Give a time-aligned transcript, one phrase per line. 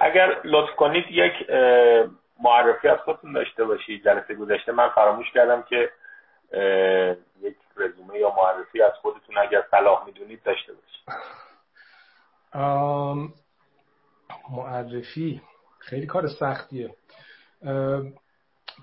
[0.00, 1.50] اگر لطف کنید یک
[2.40, 4.04] معرفی از خودتون داشته باشید.
[4.04, 5.90] جلسه گذشته من فراموش کردم که
[7.40, 11.04] یک رزومه یا معرفی از خودتون اگر صلاح می‌دونید داشته باشید.
[14.50, 15.42] معرفی
[15.78, 16.94] خیلی کار سختیه.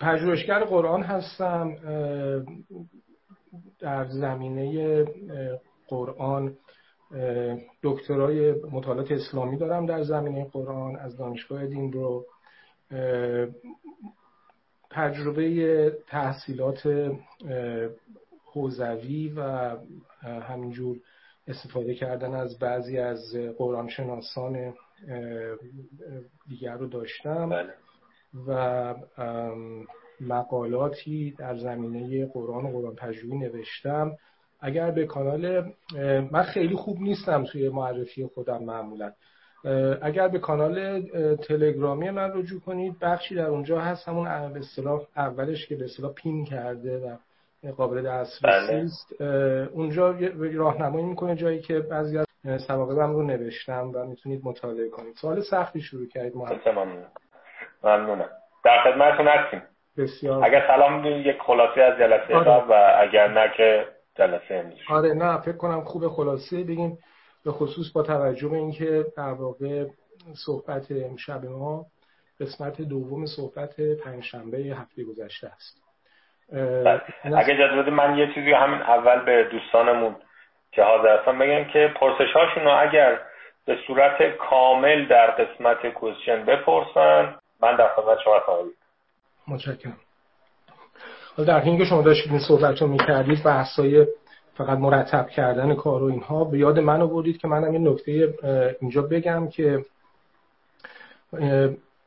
[0.02, 1.76] پژوهشگر قرآن هستم.
[3.80, 5.06] در زمینه
[5.88, 6.58] قرآن
[7.84, 12.26] دکترای مطالعات اسلامی دارم در زمینه قرآن از دانشگاه دین رو
[14.92, 17.12] تجربه تحصیلات
[18.46, 19.76] حوزوی و
[20.24, 20.98] همینجور
[21.48, 24.74] استفاده کردن از بعضی از قرآن شناسان
[26.50, 27.50] دیگر رو داشتم.
[27.50, 27.74] بله.
[28.48, 28.96] و
[30.22, 34.18] مقالاتی در زمینه قرآن و قرآن پژوهی نوشتم.
[34.62, 35.64] اگر به کانال
[36.32, 39.12] من خیلی خوب نیستم توی معرفی خودم معمولا.
[40.02, 41.02] اگر به کانال
[41.36, 44.08] تلگرامی من رجوع کنید بخشی در اونجا هست.
[44.08, 47.16] همون به اصطلاح اولش که به اصطلاح پین کرده و
[47.72, 48.84] قابل دسترسی بله.
[48.84, 49.22] است
[49.72, 50.16] اونجا
[50.54, 52.28] راهنمایی می‌کنه جایی که بعضی از
[52.68, 55.16] سواقبم رو نوشتم و می‌تونید مطالعه کنید.
[55.16, 57.12] سوال سختی شروع کردید ممنونم
[57.84, 58.30] ممنونم.
[58.66, 59.62] در خدمتتون هستیم.
[59.98, 60.46] بسیار.
[60.46, 62.66] اگر سلام یک خلاصه از جلسه آره.
[62.70, 63.86] و اگر نه که
[64.20, 66.64] جلسه امروز آره نه فکر کنم خوب خلاصه.
[66.64, 66.98] بگیم
[67.46, 69.86] به خصوص با توجه به اینکه در واقع
[70.46, 71.86] صحبت امشب ما
[72.40, 75.82] قسمت دوم صحبت پنجشنبه هفته گذشته است.
[77.24, 80.16] اگه اجازه من یه چیزی همین اول به دوستانمون
[80.72, 83.20] که حاضر هستن بگم که پرسش هاشون رو اگر
[83.66, 88.72] به صورت کامل در قسمت کوشن بپرسن من در خدمت شما خواهیم.
[89.48, 89.98] متشکرم.
[91.46, 94.06] در حین که شما داشتید این صحبت رو می‌کردید بحثای
[94.54, 98.34] فقط مرتب کردن کار و اینها به یاد من آوردید که منم این نکته
[98.82, 99.86] اینجا بگم که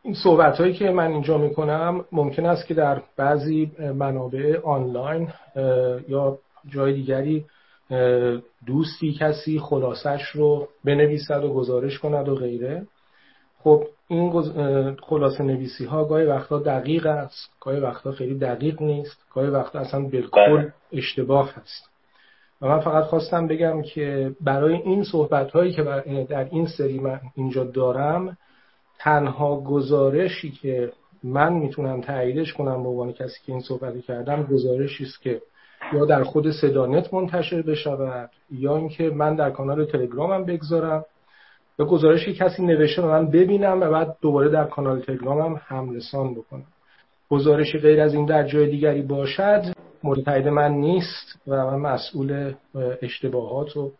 [0.03, 5.29] این صحبت هایی که من اینجا می‌کنم ممکن است که در بعضی منابع آنلاین
[6.09, 7.45] یا جای دیگری
[8.67, 12.87] دوستی کسی خلاصش رو بنویسد و گزارش کند و غیره.
[13.65, 19.49] خب این خلاصه نویسی ها گاهی وقتا دقیق است گاهی وقتا خیلی دقیق نیست گاهی
[19.51, 20.73] وقتا اصلا بالکل بله.
[20.93, 21.91] اشتباه هست
[22.63, 25.83] و من فقط خواستم بگم که برای این صحبت هایی که
[26.29, 28.39] در این سری من اینجا دارم
[28.99, 30.93] تنها گزارشی که
[31.25, 35.43] من می‌تونم تاییدش کنم به عنوان کسی که این صحبتی کردم گزارشی است که
[35.93, 41.05] یا در خود صدانت منتشر بشود یا اینکه من در کانال تلگرامم بگذارم
[41.83, 46.35] یا گزارشی کسی نوشته و من ببینم و بعد دوباره در کانال تلگرامم هم رسان
[46.35, 46.67] بکنم.
[47.31, 49.63] گزارش غیر از این در جای دیگری باشد
[50.05, 52.55] مورد من نیست و من مسئول
[53.03, 53.91] اشتباهات و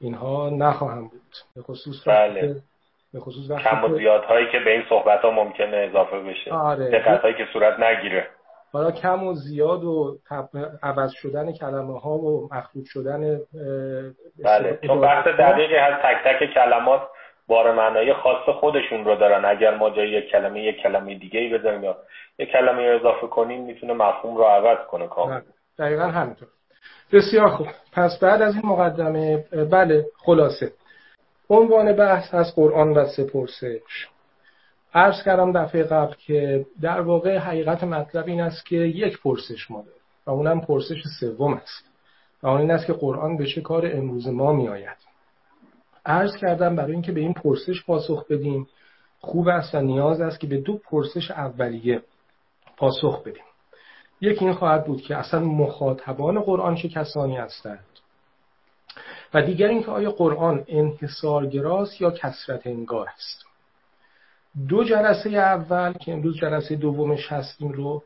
[0.00, 1.34] اینها نخواهم بود.
[1.56, 2.56] به خصوص بله.
[3.12, 6.52] به خصوص کم و زیادهایی که به این صحبت ها ممکنه اضافه بشه.
[6.52, 6.90] آره.
[6.90, 8.26] دقت هایی که صورت نگیره.
[8.72, 10.18] حالا کم و زیاد و
[10.82, 13.38] عوض شدن کلمه ها و مخلوط شدن
[14.44, 14.78] بله.
[14.86, 17.02] چون بحث دقیقی هست تک تک کلمات
[17.48, 19.44] بار معنای خاص خودشون رو دارن.
[19.44, 21.96] اگر ما جای یک کلمه یک کلمه دیگه ای بزنیم یا
[22.38, 25.40] یک کلمه اضافه کنیم می‌تونه مفهوم رو عوض کنه کامل.
[25.40, 25.44] بله.
[25.78, 26.48] دقیقا همینطور.
[27.12, 27.66] بسیار خوب.
[27.92, 30.72] پس بعد از این مقدمه بله خلاصه.
[31.50, 34.08] عنوان بحث از قرآن و سپرسش.
[34.94, 39.78] عرض کردم دفعه قبل که در واقع حقیقت مطلب این است که یک پرسش ما
[39.78, 41.84] داریم و اونم پرسش سوم است.
[42.42, 45.07] و اون این است که قرآن به چه کار امروز ما می آید
[46.08, 48.68] عرض کردم برای اینکه به این پرسش پاسخ بدیم
[49.20, 52.02] خوب است و نیاز است که به دو پرسش اولیه
[52.76, 53.42] پاسخ بدیم.
[54.20, 57.84] یکی این خواهد بود که اصلا مخاطبان قرآن چه کسانی هستند؟
[59.34, 63.44] و دیگر اینکه آیا قرآن انحصارگراست یا کسرت انگار است؟
[64.68, 68.02] دو جلسه اول که امروز جلسه دومش هستیم رو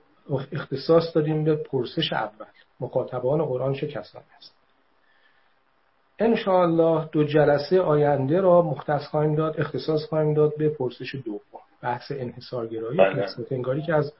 [0.52, 2.46] اختصاص دادیم به پرسش اول
[2.80, 4.61] مخاطبان قرآن چه کسانی است
[6.24, 11.40] انشاءالله دو جلسه آینده را مختص خواهیم داد اختصاص خواهیم داد به پرسش دوم.
[11.82, 13.22] بحث انحصارگرایی بله.
[13.22, 14.12] کسرت انگاری که از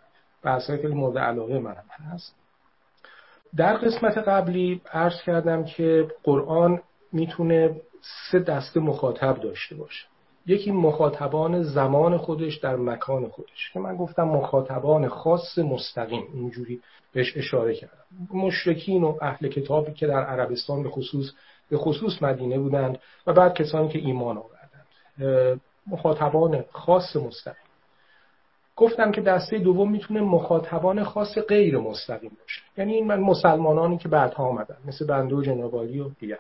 [0.43, 1.76] بحث که مورد علاقه من
[2.12, 2.34] هست.
[3.56, 6.81] در قسمت قبلی عرض کردم که قرآن
[7.12, 7.76] می‌تونه
[8.31, 10.06] سه دسته مخاطب داشته باشه.
[10.46, 16.81] یکی مخاطبان زمان خودش در مکان خودش که من گفتم مخاطبان خاص مستقیم اینجوری
[17.12, 18.05] بهش اشاره کردم.
[18.34, 21.32] مشرکین و اهل کتابی که در عربستان به خصوص
[21.72, 25.60] به خصوص مدینه بودند و بعد کسانی که ایمان آوردند.
[25.86, 27.62] مخاطبان خاص مستقیم.
[28.76, 32.62] گفتم که دسته دوم می‌تونه مخاطبان خاص غیر مستقیم باشه.
[32.76, 36.38] یعنی این من مسلمانانی که بعدها آمدن مثل بنده و جنابالی و دیگر.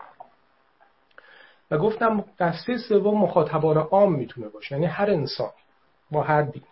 [1.70, 5.50] و گفتم دسته سوم مخاطبان عام می‌تونه باشه یعنی هر انسان
[6.10, 6.66] با هر دینی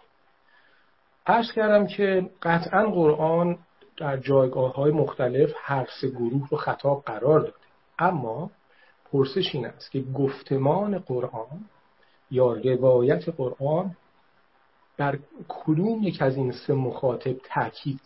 [1.27, 3.59] عرض کردم که قطعا قرآن
[3.97, 7.60] در جایگاه های مختلف هر سه گروه رو خطاب قرار داده
[8.01, 8.51] اما
[9.13, 11.65] پرسش این است که گفتمان قرآن
[12.31, 13.97] یا روایت قرآن
[14.97, 15.19] در
[15.49, 18.01] کدوم یک از این سه مخاطب تاکید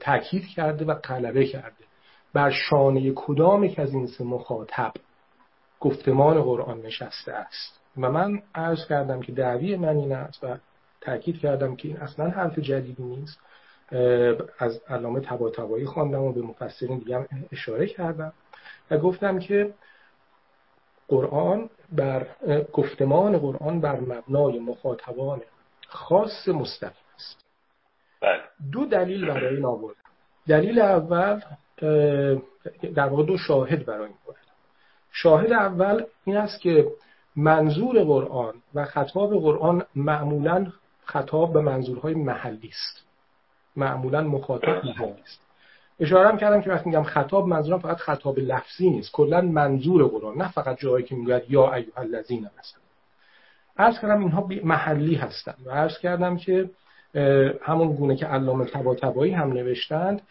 [0.00, 1.84] تاکید کرده و غلبه کرده؟
[2.32, 4.92] بر شانه کدام یک از این سه مخاطب
[5.80, 10.56] گفتمان قرآن نشسته است؟ و من عرض کردم که دعوی من این است و
[11.00, 13.38] تاکید کردم که این اصلا حرف جدیدی نیست.
[14.58, 15.52] از علامه تبا
[15.86, 18.32] خواندم و به مفسرین دیگه اشاره کردم.
[18.90, 19.74] و گفتم که
[21.08, 22.26] قرآن بر
[22.72, 25.40] گفتمان قرآن بر مبنای مخاطبان
[25.88, 27.44] خاص مستقیم است.
[28.20, 28.40] بله.
[28.72, 30.00] دو دلیل برای این آوردم.
[30.48, 31.40] دلیل اول
[32.94, 34.40] در واقع دو شاهد برای این آوردم.
[35.12, 36.86] شاهد اول این است که
[37.36, 40.72] منظور قرآن و خطاب قرآن معمولا
[41.04, 43.06] خطاب به منظورهای محلی است.
[43.76, 45.49] معمولا مخاطب محلی است.
[46.00, 49.12] اشاره هم کردم که وقتی میگم خطاب منظورم فقط خطاب لفظی نیست.
[49.12, 52.80] کلا منظور قرآن نه فقط جایی که میگه یا ایها الذین مثلا
[53.76, 56.70] عرض کردم اینها محلی هستند و عرض کردم که
[57.62, 60.22] همون گونه که علامه طباطبایی هم نوشتند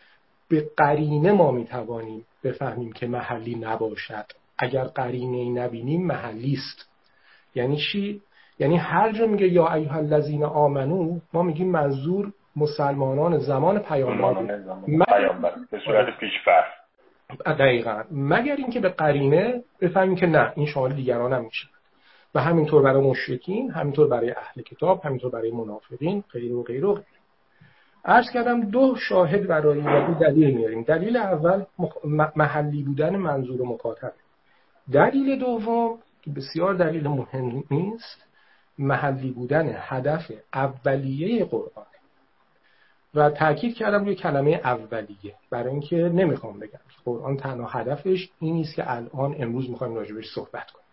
[0.50, 4.26] به قرینه ما می‌توانیم بفهمیم که محلی نباشد.
[4.58, 6.90] اگر قرینه نبینیم محلی است.
[7.56, 8.22] یعنی چی؟
[8.60, 14.34] یعنی هر جا میگه یا ایها الذین آمنو ما میگیم منظور مسلمانان زمان پیامبر
[15.72, 16.64] به صورت پیشفر
[17.46, 18.04] دقیقا.
[18.12, 21.68] مگر اینکه به قرینه بفهمیم که نه این شامل دیگران هم میشه.
[22.36, 27.00] و همینطور برای مشرکین همینطور برای اهل کتاب همینطور برای منافقین غیر و غیر و
[28.06, 30.84] عرض کردم دو شاهد برای این دلیل میاریم.
[30.84, 31.66] دلیل اول
[32.36, 34.14] محلی بودن منظور مکاتب
[34.94, 38.26] دلیل دوم که بسیار دلیل مهم نیست
[38.80, 41.86] محلی بودن هدف اولیه قرآن.
[43.16, 45.36] و تاکید کردم روی کلمه اولیه.
[45.50, 50.72] برای اینکه نمی‌خوام بگم قرآن تنها هدفش این نیست که الان امروز می‌خوایم راجبش صحبت
[50.72, 50.86] کنیم.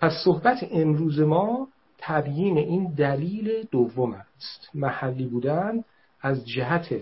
[0.00, 1.68] پس صحبت امروز ما
[1.98, 4.70] تبیین این دلیل دوم است.
[4.74, 5.84] محلی بودن
[6.20, 6.94] از جهت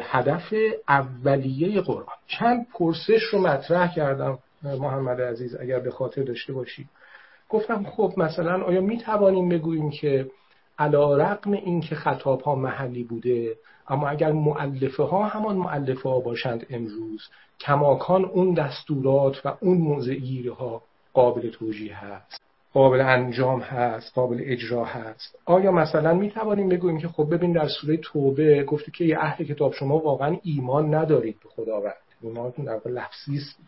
[0.00, 0.54] هدف
[0.88, 2.16] اولیه قرآن.
[2.26, 6.88] چند پرسش رو مطرح کردم محمد عزیز اگر به خاطر داشته باشی.
[7.48, 10.30] گفتم خب مثلا آیا می توانیم بگوییم که
[10.78, 13.56] علا رقم این که خطاب ها محلی بوده
[13.88, 17.28] اما اگر معلفه ها همان معلفه ها باشند امروز
[17.60, 20.82] کماکان اون دستورات و اون موضعیره ها
[21.12, 22.46] قابل توجیه هست
[22.76, 25.38] قابل انجام هست قابل اجرا هست.
[25.44, 29.44] آیا مثلا می توانیم بگوییم که خب ببین در سوره توبه گفته که یه اهل
[29.44, 31.94] کتاب شما واقعا ایمان ندارید به خداوند.
[32.22, 33.58] ایمانتون در لفظی است.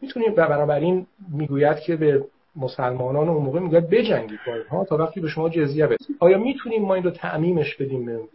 [0.00, 2.24] می‌تونیم بنابراین می‌گوید که به
[2.56, 6.82] مسلمانان اون موقع می‌گوید بجنگید با اینها تا وقتی به شما جزیه بده آیا می‌تونیم
[6.82, 8.30] ما این رو تعمیمش بدیم به امروز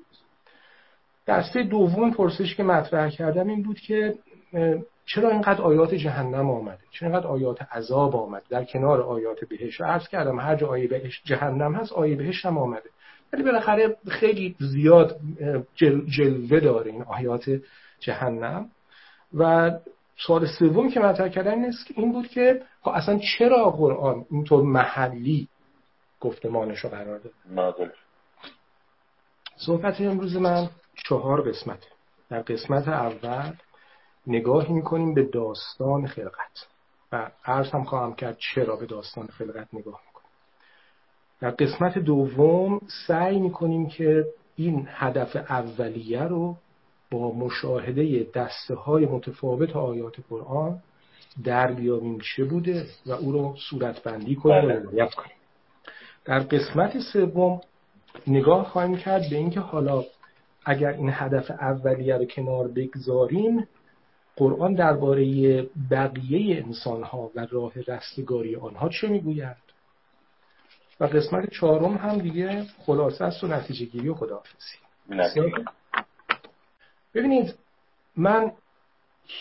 [1.28, 4.16] دسته دوم پرسشی که مطرح کردم این بود که
[5.06, 10.08] چرا اینقدر آیات جهنم آمده؟ چرا اینقدر آیات عذاب آمده؟ در کنار آیات بهش عرض
[10.08, 12.90] کردم هر جا آیه بهش جهنم هست آیه بهش هم آمده.
[13.34, 15.20] ولی بالاخره خیلی زیاد
[15.76, 17.60] جل جلوه داره این آیات
[18.00, 18.70] جهنم.
[19.34, 19.72] و
[20.28, 25.48] سوال سوم که مطرح کردن این, این بود که خب اصلا چرا قرآن اینطور محلی
[26.20, 27.36] گفتمانش رو قرار داده
[29.58, 30.70] صحبت امروز من
[31.08, 31.88] چهار قسمت
[32.30, 33.54] در قسمت اول
[34.28, 36.68] نگاهی می‌کنیم به داستان خلقت
[37.12, 40.32] و عرض هم خواهم کرد چرا به داستان خلقت نگاه می‌کنیم.
[41.40, 44.26] در قسمت دوم سعی می‌کنیم که
[44.56, 46.56] این هدف اولیه رو
[47.12, 50.80] با مشاهده دسته های متفاوت آیات قرآن
[51.44, 55.10] در بیابیم چه بوده و او رو صورت بندی کنیم و بله.
[55.16, 55.36] کنیم
[56.26, 57.62] در قسمت سوم
[58.28, 60.04] نگاه خواهیم کرد به اینکه حالا
[60.66, 63.68] اگر این هدف اولیه رو کنار بگذاریم
[64.36, 65.24] قرآن درباره
[65.92, 69.58] بقیه انسان ها و راه رستگاری آنها چه می‌گوید؟
[71.00, 74.78] و قسمت چهارم هم دیگه خلاصه است و نتیجه گیری و خداحافظی.
[77.14, 77.56] ببینید
[78.18, 78.52] من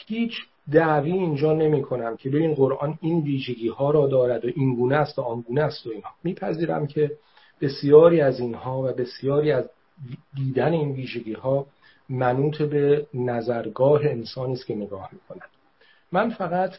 [0.06, 0.32] هیچ
[0.72, 4.96] دعوی اینجا نمی کنم که ببین قرآن این ویژگی ها را دارد و این گونه
[4.96, 6.10] است و آن گونه است و اینها.
[6.24, 7.10] میپذیرم که
[7.60, 9.64] بسیاری از اینها و بسیاری از
[10.34, 11.66] دیدن این ویژگی ها
[12.08, 15.46] منوط به نظرگاه انسانی است که نگاه می‌کنن
[16.12, 16.72] من فقط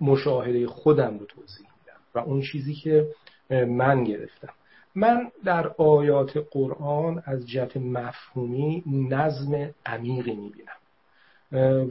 [0.00, 3.08] مشاهده خودم رو توضیح میدم و اون چیزی که
[3.50, 4.52] من گرفتم.
[4.94, 10.76] من در آیات قرآن از جهت مفهومی نظم عمیقی می‌بینم.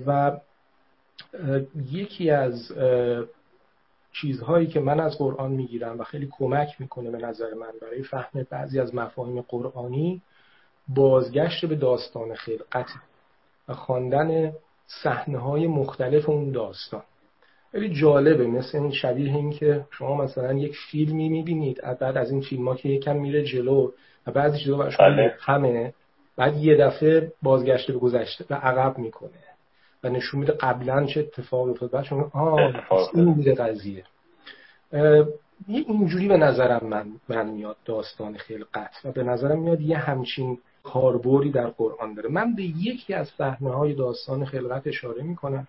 [0.07, 0.39] و
[1.91, 2.71] یکی از
[4.13, 8.47] چیزهایی که من از قرآن می‌گیرم و خیلی کمک می‌کنه به نظر من برای فهم
[8.49, 10.21] بعضی از مفاهیم قرآنی
[10.87, 12.89] بازگشت به داستان خلقت
[13.67, 14.53] و خواندن
[15.03, 17.03] صحنه های مختلف اون داستان.
[17.73, 22.41] خیلی جالبه مثل این شبیه این که شما مثلا یک فیلمی می‌بینید بعد از این
[22.41, 23.91] فیلم ها که یکم میره جلو
[24.27, 25.35] و بعضی چیزا برای شما بله.
[25.39, 25.93] همه
[26.37, 29.29] بعد یه دفعه بازگشته به گذشته و عقب می‌کنه
[30.03, 31.91] و نشون میده قبلا چه اتفاقی افتاد.
[31.91, 32.73] بعد شما آه
[33.13, 34.03] این بوده قضیه.
[35.67, 40.57] یه اینجوری به نظرم من, من میاد داستان خلقت و به نظرم میاد یه همچین
[40.83, 42.29] کاربردی در قرآن داره.
[42.29, 45.67] من به یکی از صحنه های داستان خلقت اشاره می‌کنم.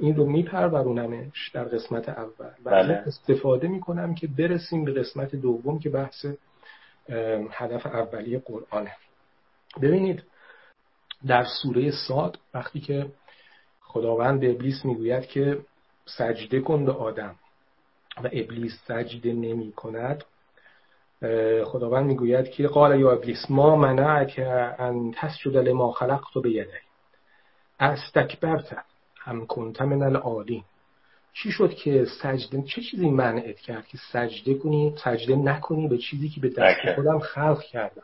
[0.00, 2.50] این رو میپرورونمش در قسمت اول.
[2.64, 2.94] و بله.
[2.94, 6.26] استفاده می‌کنم که برسیم به قسمت دوم که بحث
[7.50, 8.92] هدف اولیه قرآنه.
[9.82, 10.22] ببینید
[11.26, 13.06] در سوره ساد وقتی که
[13.80, 15.58] خداوند به ابلیس می‌گوید که
[16.04, 17.34] سجده کن به آدم
[18.24, 20.24] و ابلیس سجده نمی کند
[21.64, 24.40] خداوند می‌گوید که قال یا ابلیس ما منعک
[24.78, 26.64] ان تسجد لما خلقت بیدی.
[27.80, 28.84] استکبرت.
[29.20, 30.64] هم کنت من العالین
[31.32, 36.28] چی شد که سجده چه چیزی منعت کرد که سجده کنی سجده نکنی به چیزی
[36.28, 38.02] که به دست خودم خلق کردم؟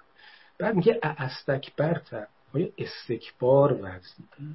[0.58, 4.54] بعد میگه استکبرت آیا استکبار ورزیدی؟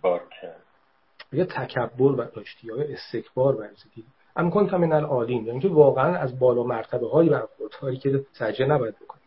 [1.33, 4.03] یا تکبر داشتی یا استکبار ورزیدی؟
[4.35, 8.95] ام کنت من العالین یعنی که واقعا از بالا مرتبه هایی برخورد که سجده نباید
[8.99, 9.21] بکنی.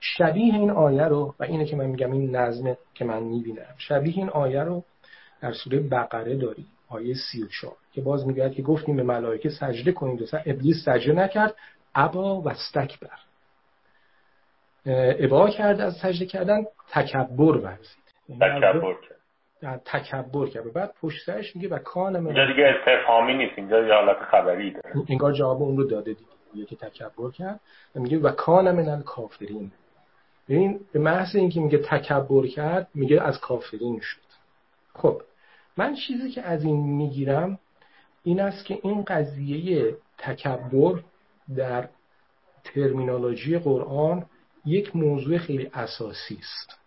[0.00, 3.74] شبیه این آیه رو و اینه که من میگم این نظمه که من می‌بینم.
[3.78, 4.84] شبیه این آیه رو
[5.40, 6.66] در سوره بقره داریم.
[6.90, 11.54] آیه 34 که باز میگه که گفتیم به ملائکه سجده کنید و ابلیس سجده نکرد.
[11.94, 13.18] ابا و استکبر.
[15.20, 18.00] ابا کرد از سجده کردن تکبر ورزید.
[18.28, 19.82] تکبر کرد.
[19.84, 20.72] تکبر کرد.
[20.72, 23.52] بعد پشت سرش میگه و کان من اینجا دیگه استفهامی نیست.
[23.56, 24.94] اینجا یه حالت خبری داره.
[25.08, 26.30] انگار جواب اون رو داده دیگه.
[26.54, 27.60] میگه که تکبر کرد.
[27.96, 29.72] و میگه و کان من الکافرین.
[30.48, 34.20] ببین به محض اینکه میگه تکبر کرد میگه از کافرین شد.
[34.94, 35.22] خب
[35.80, 37.58] من چیزی که از این می‌گیرم
[38.22, 41.00] این است که این قضیه تکبر
[41.56, 41.88] در
[42.64, 44.26] ترمینولوژی قرآن
[44.64, 46.78] یک موضوع خیلی اساسی است.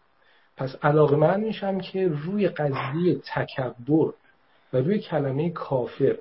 [0.58, 4.14] پس علاقه من میشم که روی قضیه تکبر
[4.74, 6.18] و روی کلمه کافر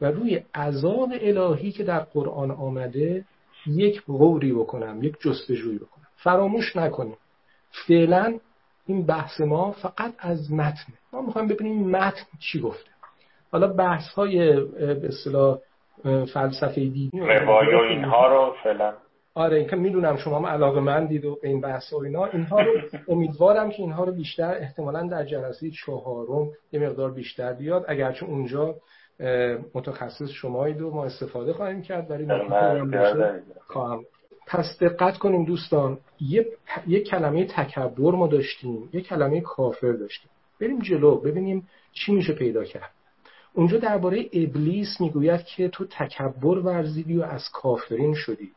[0.00, 3.24] و روی عذاب الهی که در قرآن آمده
[3.66, 6.06] یک غوری بکنم یک جستجویی بکنم.
[6.16, 7.16] فراموش نکنیم
[7.86, 8.38] فعلا
[8.86, 10.92] این بحث ما فقط از متن.
[11.12, 12.90] ما می‌خوایم ببینیم متن چی گفته.
[13.52, 15.58] حالا بحث های به اصطلاح
[16.34, 17.50] فلسفه دینی و
[17.90, 18.92] اینها رو فعلا.
[19.34, 22.24] آره اینکه می‌دونم شما هم علاقه من دید و این بحث و اینا.
[22.24, 27.84] اینها رو امیدوارم که اینها رو بیشتر احتمالا در جلسه چهارم یه مقدار بیشتر بیاد.
[27.88, 28.74] اگرچه اونجا
[29.74, 32.26] متخصص شمایید و ما استفاده خواهیم کرد برای
[33.66, 34.04] خواهم
[34.46, 36.46] پس دقت کنیم دوستان یه,
[36.86, 40.30] یه کلمه تکبر ما داشتیم یه کلمه کافر داشتیم.
[40.60, 42.90] بریم جلو ببینیم چی میشه پیدا کرد.
[43.54, 48.52] اونجا درباره ابلیس می‌گوید که تو تکبر ورزیدی و از کافرین شدی.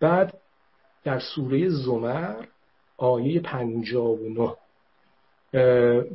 [0.00, 0.38] بعد
[1.04, 2.44] در سوره زمر
[2.96, 4.54] آیه 59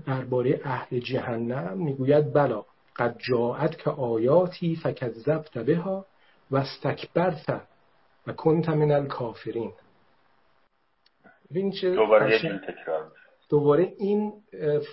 [0.06, 2.66] درباره اهل جهنم می‌گوید بلا
[2.96, 6.06] قد جاعت که آیاتی فکذبت بها
[6.52, 7.62] و استکبرت
[8.28, 9.72] و کنت من الکافرین
[11.82, 13.12] دوباره تکرار
[13.50, 14.34] دوباره این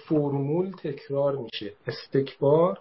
[0.08, 1.72] فرمول تکرار میشه.
[1.86, 2.78] استکبار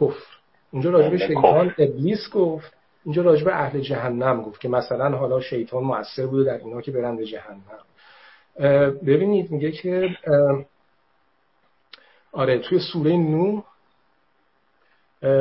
[0.00, 0.36] کفر.
[0.70, 2.76] اونجا راجب شیطان ابلیس گفت.
[3.04, 7.16] اینجا راجب اهل جهنم گفت که مثلا حالا شیطان مؤثر بوده در اینا که برن
[7.16, 7.62] به جهنم.
[9.06, 10.16] ببینید میگه که
[12.32, 13.64] آره توی سوره نوح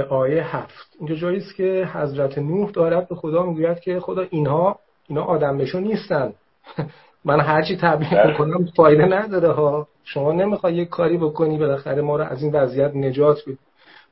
[0.09, 0.95] آیه هفت.
[0.99, 5.79] اینجا جایی که حضرت نوح دارد به خدا می‌گوید که خدا اینها اینا آدم بشو
[5.79, 6.33] نیستن.
[7.25, 9.87] من هرچی تبلیغ بکنم فایده نداره ها.
[10.03, 13.57] شما نمی‌خوای یک کاری بکنی بالاخره ما رو از این وضعیت نجات بدی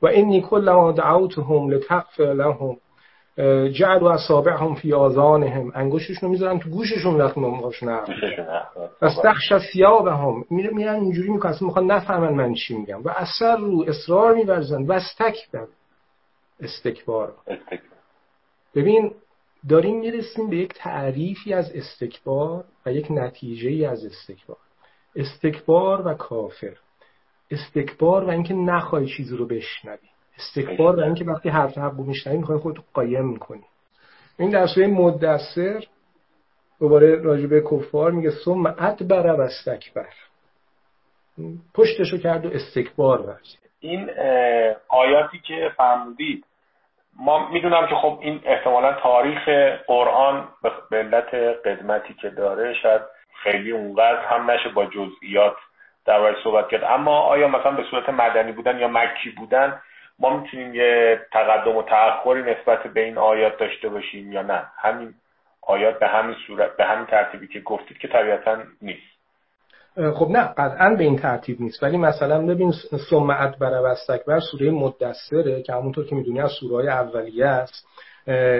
[0.02, 2.76] و اینی کلما دعوتهم لتغفر لهم.
[3.72, 5.72] جعلوا اصابعهم فی آذانهم.
[5.74, 8.00] انگشتشون رو می‌ذارن تو گوششون وقتی ماشون
[9.00, 11.52] پس تخش ثیابهم میرن اینجوری می‌کنن.
[11.52, 13.02] اصلا می‌خوان نفهمن من چی میگم.
[13.02, 14.82] و اثر رو اصرار میورزن.
[14.82, 15.66] و استکبر.
[16.60, 17.34] استکبار.
[18.74, 19.12] ببین
[19.68, 24.56] داریم می‌رسیم به یک تعریفی از استکبار و یک نتیجه از استکبار.
[25.16, 26.76] استکبار و کافر.
[27.50, 30.09] استکبار و اینکه نخوای چیزی رو بشنوی.
[30.40, 33.64] استکبار و اینکه وقتی حرف حق میشنوی می‌خوای خودت قایم می‌کنی.
[34.38, 35.84] این در سوره مدثر
[36.80, 40.06] دوباره راجبه کفار میگه ثم ادبر و استکبر.
[41.74, 43.60] پشتشو کرد و استکبار ورزید.
[43.80, 44.10] این
[44.88, 46.44] آیاتی که فرمودید
[47.16, 49.48] ما می‌دونم که خب این احتمالا تاریخ
[49.86, 50.48] قرآن
[50.90, 53.02] به علت قدمتی که داره شاید
[53.42, 55.56] خیلی اونقدر هم نشه با جزئیات
[56.06, 56.84] در صحبت کرد.
[56.84, 59.80] اما آیا مثلا به صورت مدنی بودن یا مکی بودن
[60.20, 65.14] ما می‌تونیم یه تقدم و تأخری نسبت به این آیات داشته باشیم یا نه؟ همین
[65.62, 69.10] آیات به همین صورت به همین ترتیبی که گفتید که طبیعتا نیست.
[70.14, 71.82] خب نه قطعا به این ترتیب نیست.
[71.82, 72.72] ولی مثلا ببین
[73.10, 77.86] ثم ادبر و استکبر سوره مدثره که همونطور که می‌دونی از سوره اولیه است.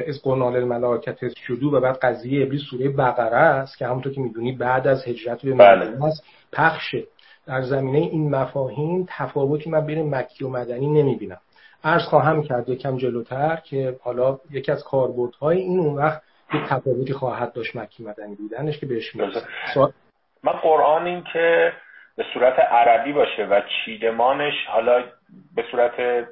[0.08, 4.52] از قرنال الملائکت شدو و بعد قضیه ابلیس سوره بقره است که همونطور که می‌دونی
[4.52, 5.88] بعد از هجرت به بله.
[5.88, 7.04] مدینه است پخشه.
[7.46, 11.38] در زمینه این مفاهیم تفاوتی من بین مکی و مدنی نمی‌بینم.
[11.84, 16.22] عرض خواهم کرد یکم جلوتر که حالا یکی از کاربردهای این اون وقت
[16.54, 19.42] یک تفاوتی خواهد داشت مکی مدنی بودنش که بهش می‌رسه
[20.42, 21.72] من قرآن این که
[22.16, 25.04] به صورت عربی باشه و چیدمانش حالا
[25.54, 26.26] به صورت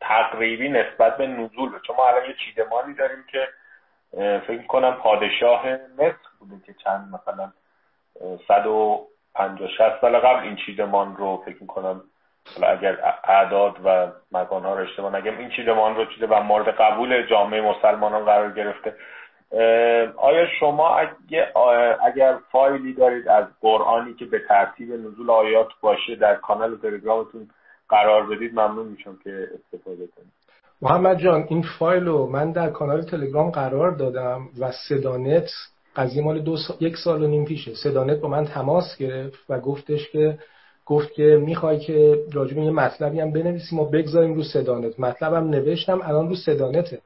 [0.00, 3.48] تقریبی نسبت به نزول چون ما الان یه چیدمانی داریم که
[4.46, 5.66] فکر کنم پادشاه
[5.98, 7.52] مصر بوده که چند مثلا
[8.48, 12.02] 150 60 سال قبل این چیدمان رو فکر کنم
[12.56, 17.26] اگر اعداد و مکان ها رو اشتباه نگم این چیدمان رو چیده و مورد قبول
[17.26, 18.94] جامعه مسلمانان قرار گرفته.
[20.16, 20.96] آیا شما
[22.06, 27.48] اگر فایلی دارید از قرآنی که به ترتیب نزول آیات باشه در کانال تلگرامتون
[27.88, 30.32] قرار بدید ممنون میشم که استفاده کنید.
[30.82, 35.48] محمد جان این فایل رو من در کانال تلگرام قرار دادم و سدانت
[35.96, 37.74] قضیه مال دو یک سال و نیم پیشه.
[37.74, 40.38] سدانت با من تماس گرفت و گفتش که
[40.90, 46.00] گفت که می‌خوای که راجب یه مطلبی هم بنویسیم و بگذاریم رو سدانت مطلبم نوشتم
[46.02, 47.00] الان رو سدانته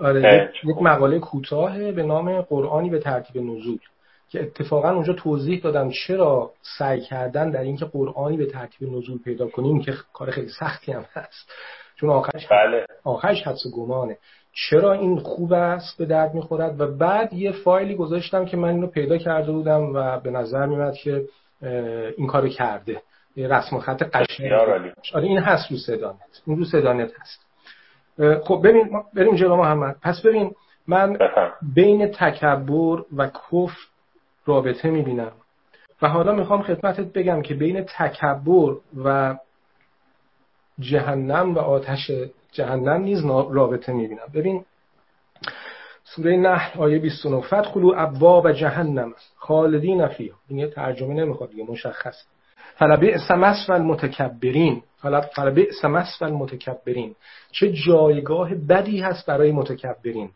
[0.00, 3.78] آره یک مقاله کوتاه به نام قرآنی به ترتیب نزول
[4.28, 9.48] که اتفاقا اونجا توضیح دادم چرا سعی کردن در اینکه قرآنی به ترتیب نزول پیدا
[9.48, 11.52] کنیم که کار خیلی سختی هم هست.
[11.96, 12.86] چون آخرش بله.
[13.04, 14.18] آخرش حدس گمانه.
[14.52, 18.86] چرا این خوب است به درد می‌خورد؟ و بعد یه فایلی گذاشتم که من اینو
[18.86, 21.24] پیدا کرده بودم و به نظر میاد که
[22.16, 23.02] این کارو کرده.
[23.36, 24.52] رسم خط قشنگ.
[25.14, 27.46] آره این هست رو سدانت این رو سدانت هست.
[28.44, 29.96] خب ببین بریم جلو محمد.
[30.02, 30.54] پس ببین
[30.86, 31.18] من
[31.74, 33.70] بین تکبر و کف
[34.46, 35.32] رابطه می‌بینم.
[36.02, 39.36] و حالا می‌خوام خدمتت بگم که بین تکبر و
[40.78, 42.10] جهنم و آتش
[42.52, 44.26] جهنم نیز رابطه می‌بینم.
[44.34, 44.64] ببین
[46.16, 50.36] سوره نحل آیه 29 فتخلو ابواب جهنم خالدین فیها.
[50.48, 52.24] این یه ترجمه نمی‌خواد دیگه مشخص.
[52.74, 54.82] فلبئس مثوى المتکبرین.
[55.36, 57.14] فلبئس مثوى المتکبرین.
[57.52, 60.30] چه جایگاه بدی هست برای متکبرین.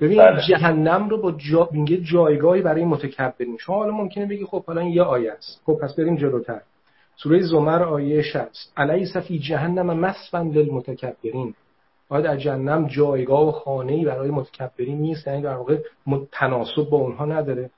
[0.00, 0.42] ببین بله.
[0.48, 1.68] جهنم رو با جا...
[2.02, 3.56] جایگاهی برای متکبرین.
[3.60, 5.62] شما حالا ممکنه بگی خب حالا یه آیه است.
[5.66, 6.60] خب پس بریم جلوتر.
[7.16, 11.54] سوره زمر آیه 60 الیس فی جهنم مثوى للمتکبرین.
[12.14, 15.78] آیا در جهنم جایگاه و خانه‌ای برای متکبرین نیست؟ یعنی در واقع
[16.32, 17.70] تناسب با اونها نداره.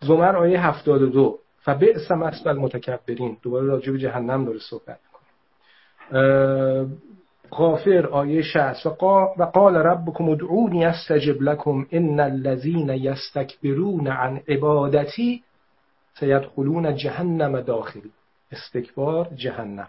[0.00, 3.36] زمر آیه 72 فبئس مثوى المتکبرین.
[3.42, 5.24] دوباره راجع به جهنم داره صحبت می‌کنه.
[7.52, 8.86] غافر آیه 60
[9.38, 15.42] و قال ربكم ادعوني استجب لكم ان الذين يستكبرون عن عبادتي
[16.20, 18.12] سيدخلون جهنم داخلی.
[18.52, 19.88] استکبار جهنم.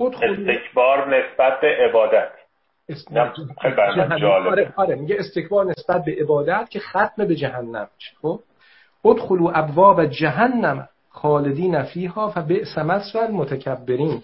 [0.00, 2.43] استکبار نسبت به عبادت.
[4.50, 7.88] آره آره میگه استکبار نسبت به عبادت که ختم به جهنم
[8.22, 8.40] خب؟
[9.04, 14.22] ادخلوا ابواب جهنم خالدین فیها و بئس مثوى متکبرین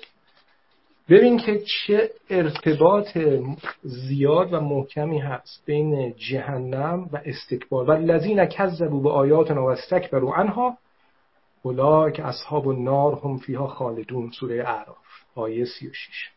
[1.08, 3.18] ببین که چه ارتباط
[3.82, 7.84] زیاد و محکمی هست بین جهنم و استکبار.
[7.84, 10.76] و الذین کذبوا به آیاتنا و استکبروا عنها
[11.62, 14.30] اولئک اصحاب النار هم فیها خالدون.
[14.30, 14.96] سوره اعراف
[15.34, 16.30] آیه 36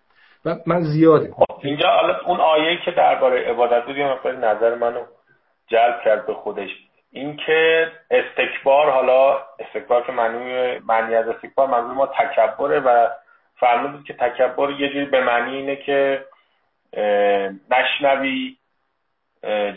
[0.45, 1.31] و من زیاده.
[1.31, 1.89] خب، اینجا
[2.25, 5.03] اون آیه که درباره عبادت بود یه نظر منو
[5.67, 6.69] جلب کرد به خودش.
[7.11, 13.07] اینکه استکبار حالا استکبار که معنی معنی از استکبار منظور ما تکبره و
[13.55, 16.25] فرمودید که تکبر یه جوری به معنی اینه که
[17.71, 18.55] نشنوی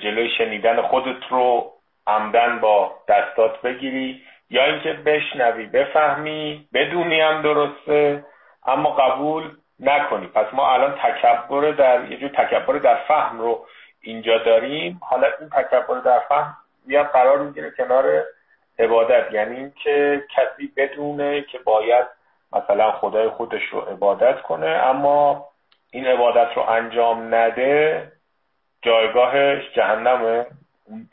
[0.03, 1.73] جلوی شنیدن خودت رو
[2.07, 8.25] عمدن با دستات بگیری یا اینکه بشنوی بفهمی بدونی هم درسته
[8.67, 10.27] اما قبول نکنی.
[10.27, 13.67] پس ما الان تکبر در یه جور تکبر در فهم رو
[14.01, 15.01] اینجا داریم.
[15.03, 18.23] حالا این تکبر در فهم میاد قرار می‌گیره کنار
[18.79, 19.33] عبادت.
[19.33, 22.07] یعنی اینکه کسی بدونه که باید
[22.53, 25.47] مثلا خدای خودش رو عبادت کنه اما
[25.91, 28.13] این عبادت رو انجام نده
[28.83, 30.47] جایگاهش جهنمه.
[30.85, 31.09] اون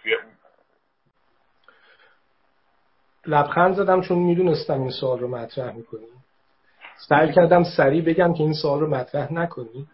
[3.25, 6.07] لبخند زدم چون می‌دونستم این سوال رو مطرح می‌کنی.
[7.09, 9.87] سعی کردم سریع بگم که این سوال رو مطرح نکنی.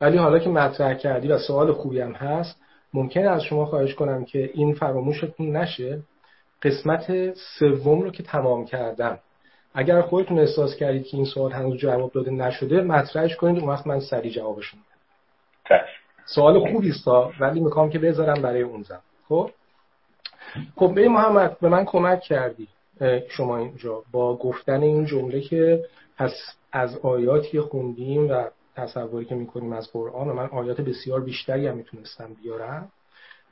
[0.00, 2.60] ولی حالا که مطرح کردی و سوال خوبی هم هست
[2.94, 6.00] ممکنه از شما خواهش کنم که این فراموشتون نشه.
[6.62, 9.18] قسمت سوم رو که تمام کردم.
[9.74, 13.58] اگر خودتون احساس کردید که این سوال هنوز جواب داده نشده مطرحش کنید.
[13.58, 15.84] اون وقت من سریع جوابشون میدم.
[16.26, 17.08] سوال خوبی است
[17.40, 19.50] ولی می‌خوام که بذارم برای اون زم خب؟
[20.76, 22.68] خب به محمد به من کمک کردی
[23.28, 25.84] شما اینجا با گفتن این جمله که
[26.16, 26.32] پس
[26.72, 28.44] از آیاتی خوندیم و
[28.76, 32.90] تصوری که می‌کنیم از قرآن و من آیات بسیار بیشتری هم می‌تونستم بیارم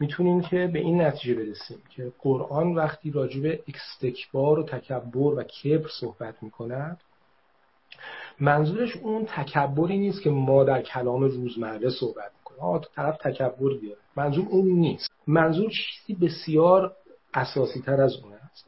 [0.00, 5.42] می‌تونیم که به این نتیجه برسیم که قرآن وقتی راجع به استکبار و تکبر و
[5.42, 7.00] کبر صحبت می‌کند
[8.40, 12.60] منظورش اون تکبری نیست که ما در کلام روزمره صحبت می‌کنیم.
[12.60, 14.00] آه طرف تکبر بیاره.
[14.16, 15.10] منظور اون نیست.
[15.26, 16.96] منظور چیزی بسیار
[17.34, 18.66] اساسی تر از اون است.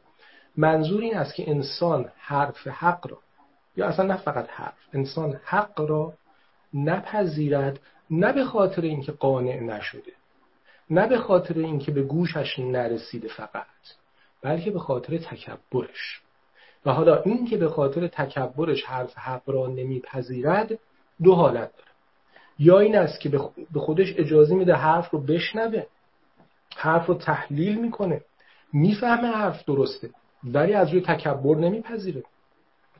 [0.57, 3.17] منظور این است که انسان حرف حق را
[3.77, 6.13] یا اصلا نه فقط حرف انسان حق را
[6.73, 10.11] نپذیرد نه به خاطر اینکه قانع نشده
[10.89, 13.65] نه به خاطر اینکه به گوشش نرسیده فقط
[14.41, 16.21] بلکه به خاطر تکبرش.
[16.85, 20.79] و حالا این که به خاطر تکبرش حرف حق را نمیپذیرد
[21.23, 21.91] دو حالت داره.
[22.59, 23.29] یا این است که
[23.73, 25.83] به خودش اجازه میده حرف رو بشنوه
[26.75, 28.21] حرف رو تحلیل می‌کنه
[28.73, 30.09] می‌فهمه حرف درسته
[30.43, 32.23] ولی از روی تکبر نمیپذیره.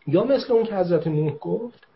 [0.07, 1.87] یا مثل اون که حضرت نوح گفت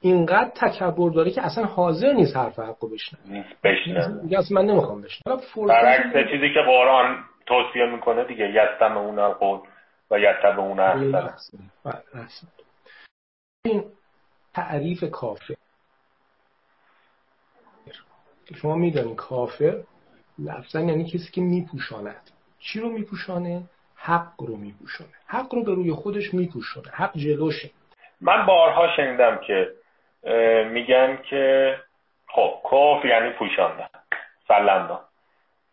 [0.00, 4.38] اینقدر تکبر داره که اصلا حاضر نیست حرف حق رو بشنوه بشنوه.
[4.38, 5.42] اصلا من نمی‌خوام بشنوه.
[5.68, 9.60] برعکس چیزی که قرآن توصیه می‌کنه دیگه یستم اون القول
[10.10, 11.58] و یتب اون احسن.
[13.64, 13.84] این
[14.54, 15.54] تعریف کافر.
[18.54, 19.82] شما می‌دونید کافر
[20.38, 22.30] لفظا یعنی کسی که میپوشاند.
[22.58, 23.62] چی رو میپوشانه؟
[24.04, 27.70] حق رو میپوشانه حق رو به روی خودش میپوشانه حق جلوشه.
[28.20, 29.70] من بارها شنیدم که
[30.70, 31.76] میگن که
[32.28, 33.88] خب کف یعنی پوشاندن.
[34.48, 35.00] سلمنا.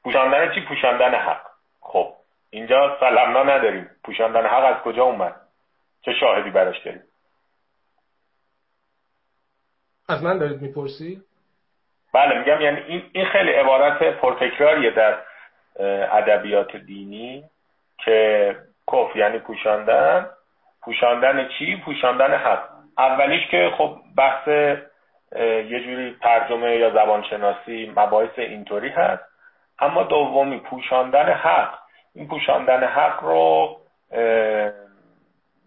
[0.03, 1.41] پوشاندن چی؟ پوشاندن حق.
[1.81, 2.13] خب
[2.49, 3.89] اینجا سلمنا نداریم.
[4.03, 5.35] پوشاندن حق از کجا اومد؟
[6.01, 7.01] چه شاهدی براش داریم؟
[10.09, 11.21] از من دارید می‌پرسی؟
[12.13, 15.19] بله میگم یعنی این, این خیلی عبارت پرتکراریه در
[16.11, 17.43] ادبیات دینی.
[18.05, 18.55] که
[18.91, 20.29] کف یعنی پوشاندن
[20.81, 22.63] پوشاندن چی؟ پوشاندن حق
[22.97, 24.47] اولیش که خب بحث
[25.37, 29.23] یه جوری ترجمه یا زبانشناسی مباحث اینطوری هست.
[29.79, 31.73] اما دومی پوشاندن حق.
[32.15, 33.77] این پوشاندن حق رو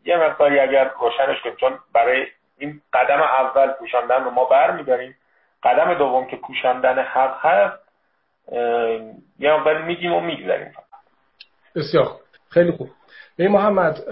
[0.05, 2.27] یه مقداری اگر روشنش کنیم چون برای
[2.59, 5.17] این قدم اول پوشاندن رو ما برمیداریم.
[5.63, 7.85] قدم دوم که پوشاندن حق هست
[9.39, 10.73] یه مقداری میگیم و می‌گذاریم.
[11.77, 12.07] بسیار
[12.55, 12.89] خیلی خوب.
[13.37, 14.05] به محمد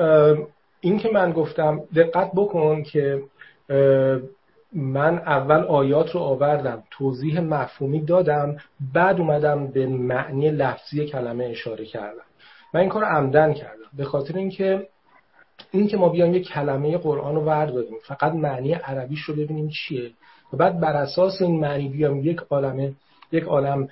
[0.80, 3.22] این که من گفتم دقت بکن که
[4.72, 8.56] من اول آیات رو آوردم توضیح مفهومی دادم
[8.94, 12.24] بعد اومدم به معنی لفظی کلمه اشاره کردم.
[12.74, 14.88] من این کار عمدن کردم به خاطر اینکه
[15.70, 20.10] این که ما بیایم یک کلمه قرآن رو ورداریم فقط معنی عربیش رو ببینیم چیه
[20.52, 22.92] و بعد بر اساس این معنی بیام یک عالمه
[23.34, 23.88] یک عالم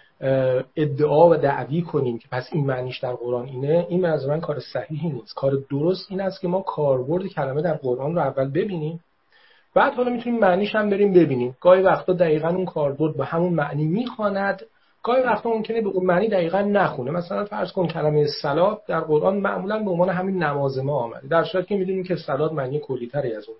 [0.76, 4.60] ادعا و دعوی کنیم که پس این معنیش در قرآن اینه این از من کار
[4.60, 5.34] صحیحی نیست.
[5.34, 9.00] کار درست این است که ما کاربرد کلمه در قرآن رو اول ببینیم
[9.74, 11.56] بعد حالا می‌تونیم معنیش هم بریم ببینیم.
[11.60, 14.62] گاهی وقتا دقیقا اون کاربرد به همون معنی می‌خواند
[15.02, 17.10] گاهی وقتا ممکنه به اون معنی دقیقا نخونه.
[17.10, 21.44] مثلا فرض کن کلمه سلات در قرآن معمولا به عنوان همین نماز ما آمده در
[21.44, 23.56] صورتی که می‌دونیم که سلات معنی کلیتری از اون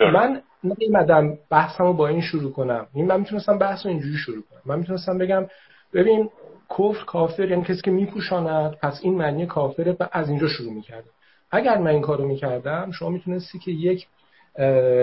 [0.00, 2.86] من نیومدم بحثمو با این شروع کنم.
[2.94, 4.60] این من می‌تونستم بحث رو اینجوری شروع کنم.
[4.66, 5.46] من می‌تونستم بگم
[5.94, 6.30] ببین
[6.70, 11.10] کفر کافر یعنی کسی که میپوشاند پس این معنی کافره و از اینجا شروع می‌کردم
[11.50, 14.06] اگر من این کارو می‌کردم شما می‌تونستی که یک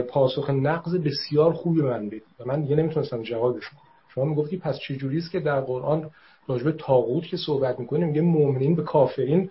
[0.09, 2.21] پاسخ نقض بسیار خوبی من بدی.
[2.39, 3.81] و من دیگه نمی‌تونستم جوابش کنم
[4.15, 6.09] شما می‌گفتی پس چه است که در قرآن
[6.47, 9.49] راجبه تاغوت که صحبت می‌کنیم میگه مؤمنین به کافرین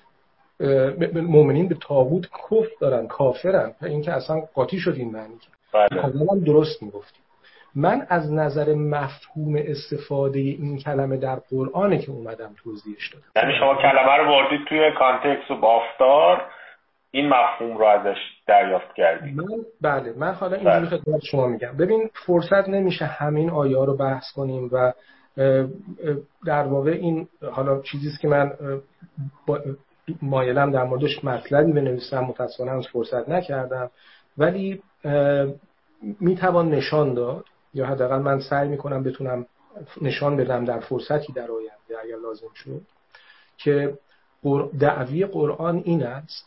[1.14, 3.72] مؤمنین به تاغوت کفر دارن کافرن.
[3.82, 5.34] اینکه اصلا قاطی شد این معنی
[5.74, 6.44] بله.
[6.46, 7.18] درست می‌گفتی
[7.74, 13.24] من از نظر مفهوم استفاده این کلمه در قرآنه که اومدم توضیحش دادم.
[13.36, 16.42] یعنی شما کلمه رو بردید توی کانتکس و بافتار
[17.10, 19.36] این مفهوم رو ازش دریافت کردید.
[19.36, 19.46] من
[19.80, 20.12] بله.
[20.16, 20.98] من حالا اینجوری بله.
[20.98, 21.76] خدمت شما میگم.
[21.76, 24.92] ببین فرصت نمیشه همین آیا رو بحث کنیم و
[26.46, 28.52] در واقع این حالا چیزی که من
[30.22, 33.90] مایلم در موردش مطلبی بنویسم متاسفانه از فرصت نکردم.
[34.38, 34.82] ولی
[36.20, 39.46] می‌توان نشان داد یا حداقل من سعی می‌کنم بتونم
[40.02, 42.82] نشان بدم در فرصتی در آینده اگر لازم شد
[43.56, 43.98] که
[44.78, 46.46] دعوی قرآن این است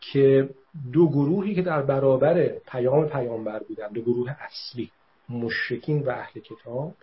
[0.00, 0.50] که
[0.92, 4.90] دو گروهی که در برابر پیام پیامبر بودن دو گروه اصلی
[5.28, 6.94] مشرکین و اهل کتاب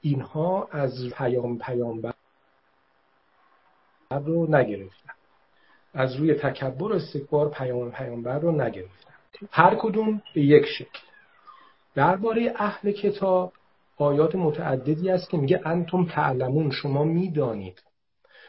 [0.00, 2.14] اینها از پیام پیامبر
[4.10, 5.13] رو نگرفتن.
[5.94, 9.14] از روی تکبر و استکبار پیام پیامبر رو نگرفتن
[9.50, 10.98] هر کدوم به یک شکل.
[11.94, 13.52] درباره اهل کتاب
[13.96, 17.82] آیات متعددی است که میگه انتم تعلمون شما می‌دانید.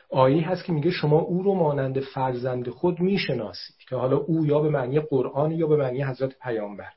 [0.09, 4.59] آیه هست که میگه شما او رو مانند فرزند خود می‌شناسید که حالا او یا
[4.59, 6.91] به معنی قرآن یا به معنی حضرت پیامبر.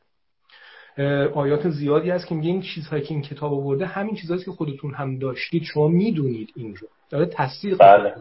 [1.35, 4.95] آیات زیادی هست که میگه این چیزهایی که این کتاب آورده همین چیزهایی که خودتون
[4.95, 6.89] هم داشتید شما می‌دونید این رو.
[7.11, 8.15] داره تصدیق بله.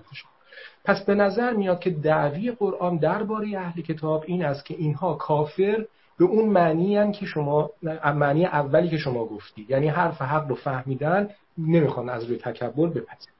[0.86, 5.86] پس به نظر میاد که دعوی قرآن درباره اهل کتاب این است که اینها کافر
[6.20, 7.70] به اون معنی که شما
[8.06, 9.66] معنی اولی که شما گفتی.
[9.70, 13.34] یعنی حرف حق رو فهمیدن نمی‌خوان از روی تکبر بپذیرن.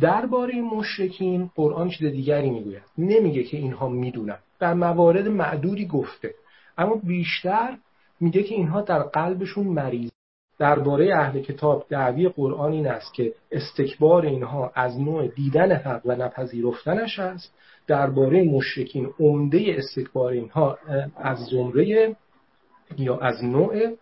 [0.00, 2.82] درباره مشرکین قرآن چیز دیگری می‌گوید.
[2.98, 4.38] نمیگه که اینها می‌دونن.
[4.58, 6.34] در موارد معدودی گفته.
[6.78, 7.76] اما بیشتر
[8.20, 10.10] میگه که اینها در قلبشون مریض
[10.58, 16.16] درباره اهل کتاب دعوی قرآن این است که استکبار اینها از نوع دیدن حق و
[16.16, 17.54] نپذیرفتنش است.
[17.86, 20.78] درباره مشرکین عمده استکبار اینها
[21.16, 22.16] از زمره
[22.98, 23.96] یا از نوع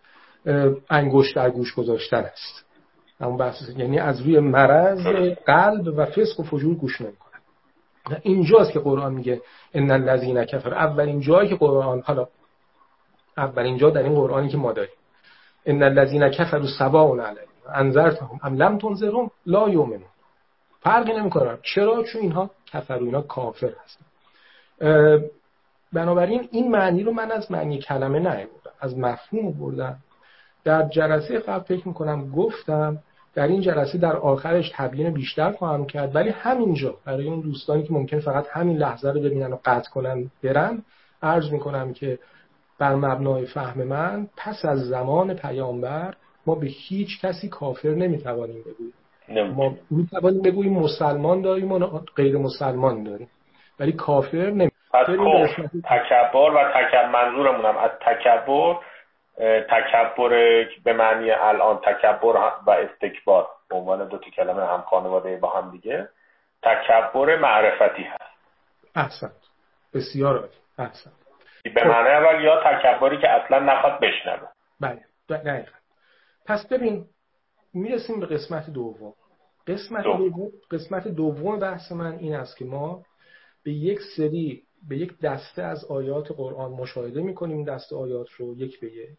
[0.89, 2.65] انگشت در گوش گذاشتن است.
[3.19, 5.07] همون بحث یعنی از روی مرض
[5.45, 7.39] قلب و فسق و فجور گوش نمی‌کنن.
[8.21, 9.41] اینجاست که قرآن میگه
[9.73, 12.27] ان الذين کفر اولین جایی که قرآن حالا
[13.37, 14.93] اولین جا در این قرآنی که ما داریم.
[15.65, 20.09] ان الذين كفروا سواء علیهم انذرتهم ام لم تنذرهم لا یؤمنون.
[20.81, 21.57] فرقی نمی‌کنه.
[21.61, 24.05] چرا؟ چون اینها کفر و اینا کافر هستن.
[25.93, 28.71] بنابراین این معنی رو من از معنی کلمه نیاوردم.
[28.79, 29.97] از مفهوم بردم.
[30.63, 32.97] در جلسه قبل فکر می‌کنم گفتم
[33.35, 36.15] در این جلسه در آخرش تبیین بیشتر خواهم کرد.
[36.15, 40.31] ولی همینجا برای اون دوستانی که ممکن فقط همین لحظه رو ببینن و قطع کنن
[40.43, 40.83] برن
[41.23, 42.19] عرض می‌کنم که
[42.79, 46.13] بر مبنای فهم من پس از زمان پیامبر
[46.47, 48.93] ما به هیچ کسی کافر نمی‌توانیم بگوییم.
[49.53, 51.79] ما می‌توانیم بگوییم مسلمان داریم و
[52.15, 53.29] غیر مسلمان داریم.
[53.79, 54.71] ولی کافر نمی
[55.83, 58.75] تکبر و تکبر منظورمونم از تکبر
[59.69, 60.29] تکبر
[60.83, 63.47] به معنی الان تکبر و استکبار.
[63.69, 66.09] به عنوان دو تا کلمه هم خانواده با هم دیگه.
[66.63, 68.35] تکبر معرفتی هست.
[68.95, 69.31] احسن
[69.93, 70.51] بسیار عالی.
[70.77, 71.11] احسن
[71.69, 74.47] به معنی اول یا تکبری که اصلا نخواد بشنوه.
[74.79, 75.71] بله دقیقا.
[76.45, 77.05] پس ببین
[77.73, 79.13] می‌رسیم به قسمت دوم.
[79.67, 80.51] قسمت دوم.
[80.71, 83.03] قسمت دوم بحث من این است که ما
[83.63, 88.79] به یک سری به یک دسته از آیات قرآن مشاهده می‌کنیم دسته آیات رو یک
[88.79, 89.17] به یک.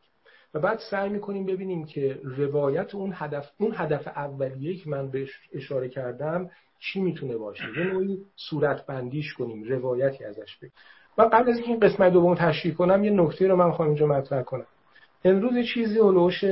[0.54, 5.30] و بعد سعی می‌کنیم ببینیم که روایت اون هدف اون هدف اولیه که من بهش
[5.52, 7.64] اشاره کردم چی می‌تونه باشه.
[7.64, 10.72] یه نوعی صورت بندیش کنیم روایتی ازش بگیم.
[11.18, 14.42] و قبل از این قسمت دوم تشریح کنم یه نکته رو من خواهم اینجا مطرح
[14.42, 14.66] کنم.
[15.24, 16.44] امروز چیزی اولوش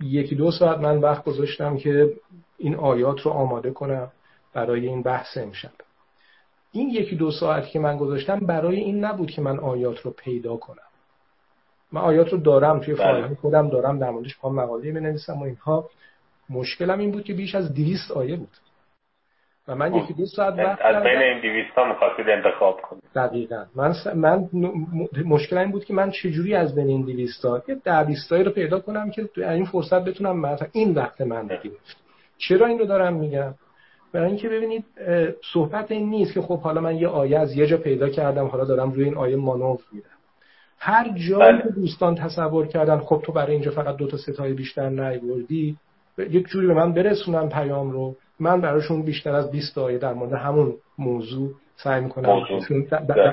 [0.00, 2.12] یکی دو ساعت من وقت گذاشتم که
[2.58, 4.12] این آیات رو آماده کنم
[4.54, 5.70] برای این بحث امشب.
[6.72, 10.56] این یکی دو ساعت که من گذاشتم برای این نبود که من آیات رو پیدا
[10.56, 10.82] کنم.
[11.92, 13.04] من آیات رو دارم توی بله.
[13.04, 15.90] فایل خودم دارم در موردش مقاله بنویسم و اینها.
[16.50, 18.48] مشکلم این بود که بیش از 200 آیه بود.
[19.68, 23.02] و من یکی دو ساعت وقت از بین این 200 ها می‌خواستید انتخاب کنید.
[23.14, 23.64] دقیقاً.
[23.76, 24.06] من س...
[24.06, 24.48] من
[25.24, 28.50] مشکل این بود که من چجوری از بین این 200 تا یه 10 20 رو
[28.50, 31.74] پیدا کنم که این فرصت بتونم مثلا این وقت من بگیرم
[32.38, 33.54] چرا این رو دارم میگم؟
[34.12, 34.84] برای اینکه ببینید
[35.52, 38.64] صحبت این نیست که خب حالا من یه آیه از یه جا پیدا کردم حالا
[38.64, 40.08] دارم روی این آیه مانور میدم
[40.78, 41.62] هر جایی بله.
[41.62, 45.76] که دوستان تصور کردن خب تو برای اینجا فقط دو تا ستای بیشتر نیوردی
[46.18, 48.16] یک جوری به من برسونن پیام رو.
[48.40, 52.46] من براشون بیشتر از 20 آیه در مورد همون موضوع سعی می‌کنم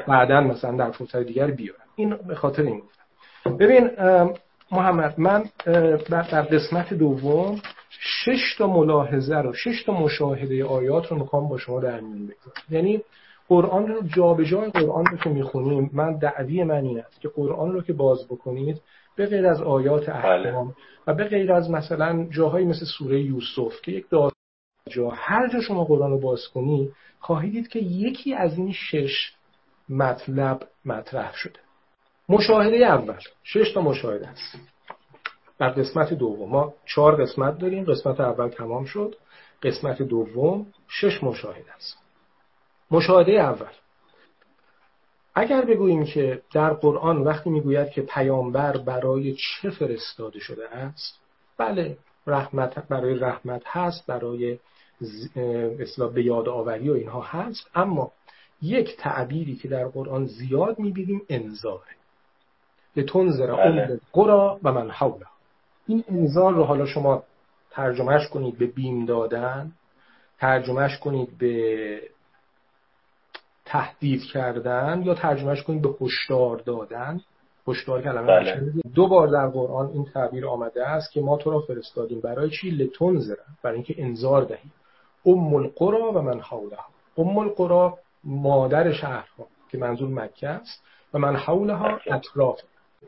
[0.07, 1.79] بعدا مثلا در فرصت دیگر بیارم.
[1.95, 3.57] این به خاطر این گفتم.
[3.57, 3.89] ببین
[4.71, 5.43] محمد من
[6.11, 11.79] در قسمت دوم شش تا ملاحظه رو شش تا مشاهده آیات رو می‌خوام با شما
[11.79, 12.63] در میون بگذارم.
[12.69, 13.01] یعنی
[13.47, 17.81] قرآن رو جابجای قرآن رو که می‌خونیم من دعوی من این است که قرآن رو
[17.81, 18.81] که باز بکنید
[19.19, 20.75] به غیر از آیات احکام بله.
[21.07, 24.05] و به غیر از مثلا جاهایی مثل سوره یوسف که یک
[24.89, 29.33] جا هر جا شما قرآن رو باز کنی خواهید دید که یکی از این شش
[29.89, 31.59] مطلب مطرح شده.
[32.29, 33.19] مشاهده اول.
[33.43, 34.59] شش تا مشاهده است.
[35.57, 36.49] در قسمت دوم.
[36.49, 37.85] ما چهار قسمت داریم.
[37.85, 39.15] قسمت اول تمام شد.
[39.63, 41.97] قسمت دوم شش مشاهده است.
[42.91, 43.73] مشاهده اول.
[45.35, 51.19] اگر بگوییم که در قرآن وقتی می‌گوید که پیامبر برای چه فرستاده شده است
[51.57, 54.59] بله رحمت برای رحمت هست برای
[55.79, 58.11] اصلاح به یاد آوری و اینها هست اما
[58.61, 61.95] یک تعبیری که در قرآن زیاد می‌بینیم انذاره
[62.95, 63.99] به تنظر بله.
[64.13, 65.25] قرا و من حوله
[65.87, 67.23] این انذار رو حالا شما
[67.71, 69.71] ترجمهش کنید به بیم دادن
[70.39, 72.01] ترجمهش کنید به
[73.69, 77.21] تهدید کردن یا ترجمهش کنید به هشدار دادن.
[77.67, 78.71] هشدار کلمه بله.
[78.95, 82.19] دو بار در قرآن این تعبیر آمده است که ما تو را فرستادیم.
[82.19, 83.35] برای چی؟ لتنذر.
[83.63, 84.73] برای اینکه انذار دهیم.
[85.25, 86.85] ام القرا و من حولها.
[87.17, 92.59] ام القرا مادر شهرها که منظور مکه است و من حولها اطراف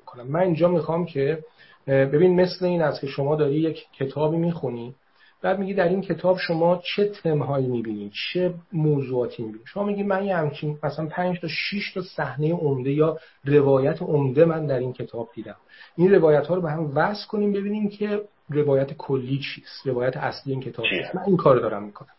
[0.05, 1.43] کنم من اینجا می‌خوام که
[1.87, 4.95] ببین مثل این است که شما داری یک کتابی می‌خونی
[5.41, 10.25] بعد میگی در این کتاب شما چه تمهایی می‌بینید چه موضوعاتی می‌بینید شما میگی من
[10.25, 14.93] یه همچین مثلا 5 تا 6 تا صحنه عمده یا روایت عمده من در این
[14.93, 15.55] کتاب دیدم.
[15.95, 20.53] این روایت ها رو به هم وصل کنیم ببینیم که روایت کلی چیست روایت اصلی
[20.53, 21.15] این کتاب چیست.
[21.15, 22.09] من این کار دارم می‌کنم.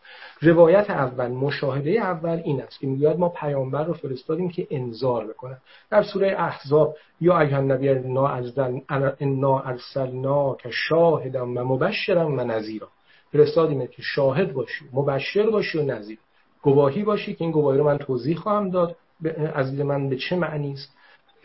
[0.41, 5.57] روایت اول مشاهده اول این است که می‌گوید ما پیامبر رو فرستادیم که انذار بکنه
[5.89, 7.89] در سوره احزاب یا ایها النبی
[9.19, 12.87] انا ارسلنا که شاهدا و مبشرا و نذیرا.
[13.33, 16.17] فرستادیم که شاهد باشی مبشر باشی و نذیر.
[16.61, 18.95] گواهی باشی که این گواهی رو من توضیح خواهم داد.
[19.53, 20.95] از دید من به چه معنی است؟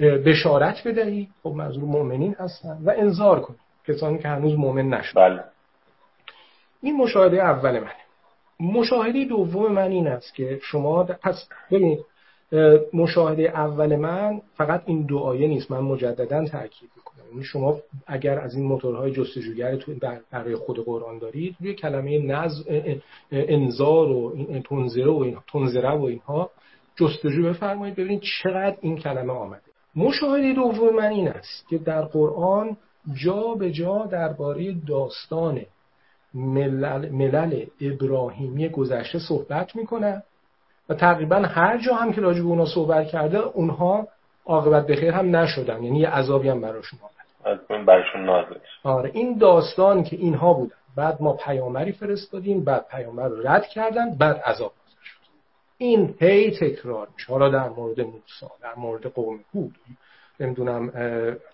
[0.00, 1.28] بشارت بدهی.
[1.42, 3.56] خب منظور مؤمنین هستن و انذار کنی.
[3.88, 5.44] کسانی که هنوز مؤمن نشد بله.
[6.82, 7.92] این مشاهده اول منه.
[8.60, 12.04] مشاهده دوم من این است که شما پس ببینید
[12.92, 15.70] مشاهده اول من فقط این دو آیه نیست.
[15.70, 17.24] من مجددا تاکید می‌کنم.
[17.30, 19.92] یعنی شما اگر از این موتورهای جستجوگر تو
[20.30, 22.52] برای خود قرآن دارید روی کلمه نز
[23.32, 26.50] انذار و تنزره و اینها تنزره و اینها
[26.96, 29.62] جستجو بفرمایید ببینید چقدر این کلمه آمده.
[29.96, 32.76] مشاهده دوم من این است که در قرآن
[33.24, 35.60] جا به جا درباره داستان
[36.34, 40.22] ملل, ملل ابراهیمی گذشته صحبت می‌کنه.
[40.88, 44.08] و تقریبا هر جا هم که راجع به اونا صحبت کرده اونها
[44.46, 45.82] عاقبت به خیر هم نشدن.
[45.82, 47.84] یعنی یه عذابی هم براشون آمد.
[47.86, 50.74] براشون نازل آره این داستان که اینها بودن.
[50.96, 55.18] بعد ما پیامبری فرستادیم بعد پیامبر رو رد کردن بعد عذاب نازل شد.
[55.78, 57.32] این هی تکرار میشه.
[57.32, 59.74] حالا در مورد موسی در مورد قوم هود.
[60.40, 60.92] نمی‌دونم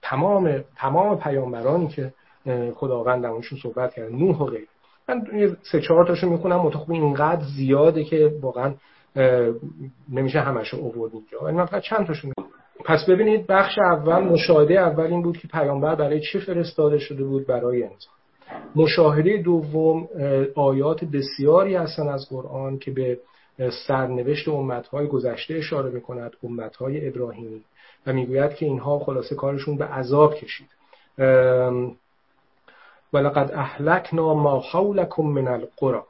[0.03, 2.13] تمام تمام پیامبرانی که
[2.75, 4.67] خداوند درمونشون صحبت کرده نوح و غیره.
[5.09, 5.27] من
[5.73, 8.75] سه چهار تاشو می‌خونم متخب اینقدر زیاده که واقعا
[10.09, 11.39] نمیشه همشو اوورد اینجا.
[11.45, 12.29] ولی من فقط چند تاشو
[12.85, 17.47] پس ببینید بخش اول مشاهده اول این بود که پیامبر برای چه فرستاده شده بود؟
[17.47, 18.15] برای انسان.
[18.77, 20.09] مشاهده دوم
[20.55, 23.19] آیات بسیاری هستن از قرآن که به
[23.87, 27.65] سرنوشت امتهای گذشته اشاره می‌کند امتهای ابراهیمی.
[28.07, 30.69] و می‌گوید که اینها خلاصه کارشون به عذاب کشید.
[33.13, 36.03] ولقد اهلکنا ما حولکم من القرى.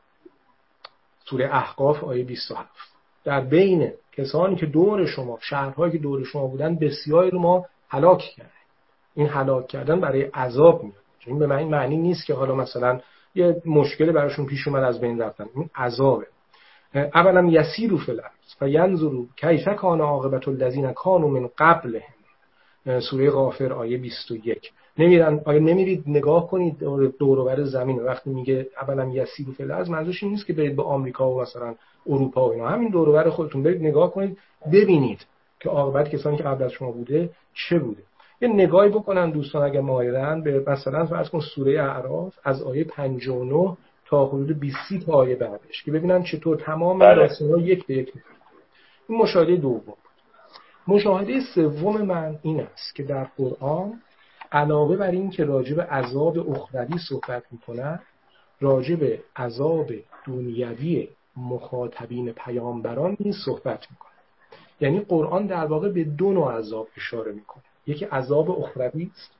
[1.24, 2.93] سوره احقاف آیه 27
[3.24, 8.18] در بین کسانی که دور شما شهرهایی که دور شما بودن بسیاری رو ما هلاک
[8.18, 8.50] کردیم.
[9.14, 10.96] این هلاک کردن برای عذاب میاد.
[11.26, 13.00] این به این معنی نیست که حالا مثلا
[13.34, 15.46] یه مشکل براشون پیش اومد از بین رفتن.
[15.54, 16.26] این عذابه.
[16.94, 18.54] اولا یسیرو فی الارض.
[18.58, 22.14] فینظروا کیف کان عاقبت الذین کانوا من قبلهم.
[23.00, 26.78] سوره غافر آیه 21 نمیرن آیا نمیرید نگاه کنید
[27.18, 31.30] دور و زمین؟ وقتی میگه اولا یسیرو الارض منظورش این نیست که برید به آمریکا
[31.30, 31.74] و مثلا
[32.06, 32.68] اروپا و اینا.
[32.68, 34.38] همین دور خودتون برید نگاه کنید
[34.72, 35.26] ببینید
[35.60, 38.02] که عاقبت کسانی که قبل از شما بوده چه بوده.
[38.40, 43.76] یه نگاهی بکنن دوستان اگر مایلن به مثلا فرض کن سوره اعراف از آیه 59
[44.06, 47.30] تا حدود 20 تا آیه بعدش که ببینن چطور تمام بله.
[47.40, 48.12] ها یک به یک
[49.08, 49.94] این مشاهده دوم.
[50.88, 53.92] مشاهده سوم من این است که در قرآن
[54.52, 58.00] علاوه بر این که راجب عذاب اخروی صحبت می‌کنه
[58.60, 59.90] راجب عذاب
[60.26, 64.10] دنیوی مخاطبین پیامبران نیز صحبت می‌کنه.
[64.80, 67.62] یعنی قرآن در واقع به دو نوع عذاب اشاره می‌کنه.
[67.86, 69.30] یکی عذاب اخروی است.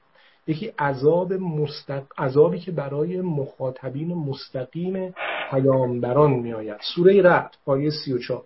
[0.46, 2.02] یکی عذاب مستق...
[2.18, 5.14] عذابی که برای مخاطبین مستقیم
[5.50, 6.80] پیامبران میآید.
[6.94, 8.44] سوره رعد آیه 34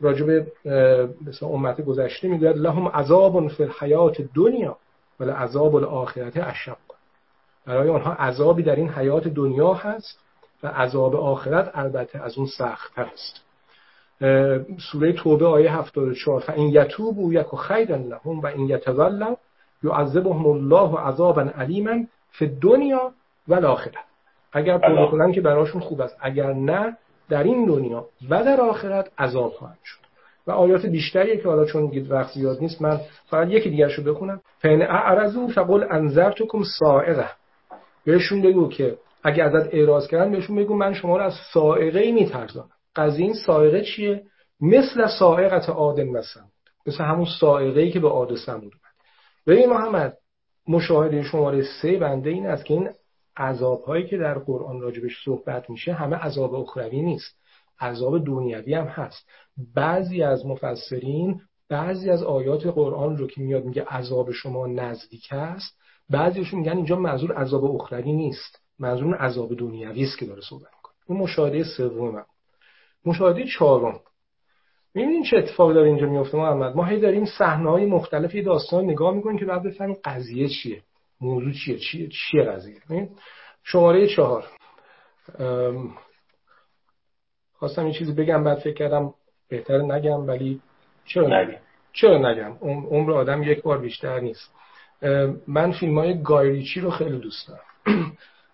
[0.00, 0.46] راجب
[1.26, 4.76] مثلا امت گذشته می‌گوید لهم عذاب فی الحیات دنیا
[5.20, 6.76] ولی عذاب الاخرت اشق.
[7.66, 10.18] برای آنها عذابی در این حیات دنیا هست
[10.62, 13.40] و عذاب آخرت البته از اون سخت است.
[14.92, 19.36] سوره توبه آیه 74 فان یتوبوا یک خیرا لهم و این یتولوا
[19.82, 23.12] یعذبهم الله عذابا علیما فی الدنیا
[23.48, 23.98] و الاخره
[24.52, 26.16] اگر توبه کنن که براشون خوب است.
[26.20, 26.96] اگر نه
[27.28, 30.00] در این دنیا و در آخرت عذاب خواهند شد.
[30.46, 34.14] و آیات بیشتری که حالا چون دیگه وقت زیاد نیست من فقط یکی دیگر رو
[34.14, 34.40] بخونم.
[34.58, 37.30] فین اعرضوا فقل انذرتکم صاعقه
[38.04, 42.12] بهشون بگو که اگه ازت اعراض کردن بهشون بگو من شما رو از صاعقه ای
[42.12, 42.70] میترسانم.
[42.96, 44.22] قضیه این صاعقه چیه؟
[44.60, 46.52] مثل صاعقت عاد و سمود.
[46.86, 48.94] مثل همون صاعقه ای که به عاد و سمود اومد.
[49.46, 50.16] ببین محمد
[50.68, 52.90] مشاهده شماره سه بنده این است که این
[53.36, 57.40] عذاب هایی که در قرآن راجبش صحبت میشه همه عذاب اخروی نیست.
[57.80, 59.28] عذاب دنیوی هم هست.
[59.74, 65.76] بعضی از مفسرین بعضی از آیات قرآن رو که میاد میگه عذاب شما نزدیک است
[66.10, 68.60] بعضیشون میگن اینجا منظور عذاب اخروی نیست.
[68.80, 70.94] منظور عذاب دنیوی است که داره صحبت می‌کنه.
[71.08, 72.24] این مشاهده سوم
[73.04, 74.00] مشاهده چهارم.
[74.94, 76.76] می‌بینین چه اتفاقی داره اینجا میفته محمد.
[76.76, 80.82] ما هی داریم صحنه های مختلفی داستان نگاه می‌کنیم که بعد بفهمیم قضیه چیه.
[81.20, 83.08] موضوع چیه؟ چیه چیه قضیه؟
[83.64, 84.44] شماره چهار.
[87.52, 89.14] خواستم یه چیزی بگم بعد فکر کردم
[89.48, 90.60] بهتر نگم ولی
[91.04, 91.58] چرا نگم؟
[91.92, 94.54] چرا نگم؟ عمر آدم یک بار بیشتر نیست.
[95.46, 97.62] من فیلم های گایریچی رو خیلی دوست دارم.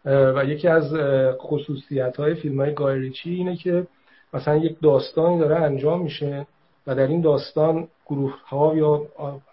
[0.06, 0.94] و یکی از
[1.38, 3.86] خصوصیت های فیلم های گایریچی اینه که
[4.34, 6.46] مثلا یک داستانی داره انجام میشه
[6.86, 9.02] و در این داستان گروه ها یا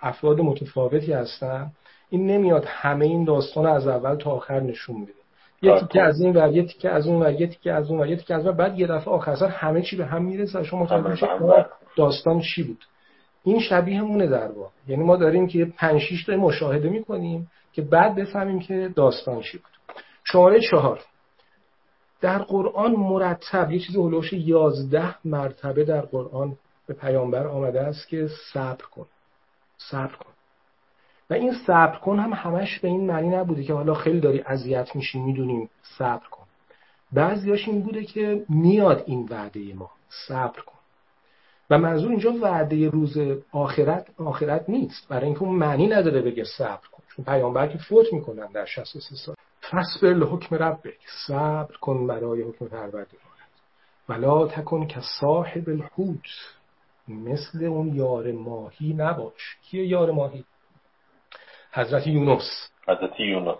[0.01, 1.71] افراد متفاوتی هستن.
[2.09, 5.13] این نمیاد همه این داستان از اول تا آخر نشون میده
[5.61, 8.09] یه تیکه از این ور یه تیکه از اون ور یه تیکه از اون ور
[8.09, 10.63] یه تیکه از اون بعد یه دفعه آخر سر همه چی به هم می‌رسه و
[10.63, 11.65] شما متوجه
[11.97, 12.85] داستان چی بود.
[13.43, 14.69] این شبیه مونه در واقع.
[14.87, 19.57] یعنی ما داریم که 5 6 تا مشاهده می‌کنیم که بعد بفهمیم که داستان چی
[19.57, 19.72] بود.
[20.33, 20.99] شماره چهار.
[22.21, 26.55] در قرآن مرتب یه چیز هلوش یازده مرتبه در قرآن
[26.87, 29.05] به پیامبر آمده است که صبر کن.
[29.77, 30.29] صبر کن.
[31.29, 34.95] و این صبر کن هم همش به این معنی نبوده که حالا خیلی داری اذیت
[34.95, 36.45] میشی می‌دونیم صبر کن.
[37.11, 39.91] بعضیاش این بوده که میاد این وعده ما.
[40.27, 40.79] صبر کن.
[41.69, 43.17] و منظور اینجا وعده روز
[43.51, 45.07] آخرت آخرت نیست.
[45.09, 47.03] برای اینکه اون معنی نداره بگه صبر کن.
[47.15, 49.35] چون پیامبر که فوت می‌کنن در 63 سال.
[49.73, 53.07] فصبر لحکم ربک صبر کن برای حکم پروردگارت.
[54.09, 56.27] ولا تکن که صاحب الحوت
[57.07, 59.57] مثل اون یار ماهی نباش.
[59.63, 60.43] کیه یار ماهی؟
[61.71, 62.69] حضرت یونس.
[62.87, 63.57] حضرت یونس.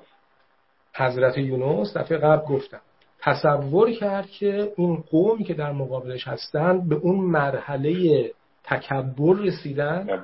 [0.96, 2.82] حضرت یونس دفعه قبل گفتم.
[3.20, 8.32] تصور کرد که این قومی که در مقابلش هستند به اون مرحله
[8.64, 10.24] تکبر رسیدن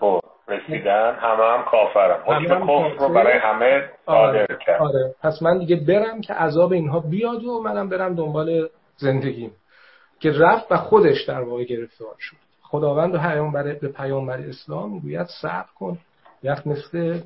[0.49, 4.47] رسیدن همه هم کافرم حکم کفر رو برای همه صادر آره.
[4.65, 4.81] کرد.
[4.81, 5.15] آره.
[5.23, 9.51] پس من دیگه برم که عذاب اینها بیاد و منم برم دنبال زندگیم.
[10.19, 12.35] که رفت و خودش در واقع گرفتار شد.
[12.61, 13.11] خداوند
[13.79, 15.97] به پیامبر اسلام می‌گوید صبر کن.
[16.43, 17.19] یک مثل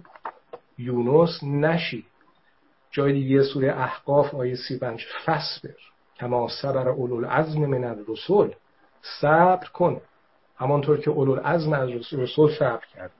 [0.78, 2.05] یونس نشی.
[2.91, 5.76] جای دیگه سوره احقاف آیه 35 فصبر
[6.19, 8.51] کما صبر اولو العزم من الرسول.
[9.21, 10.01] صبر کن.
[10.64, 13.11] همانطور که اولو العزم از رسول صبر کرد.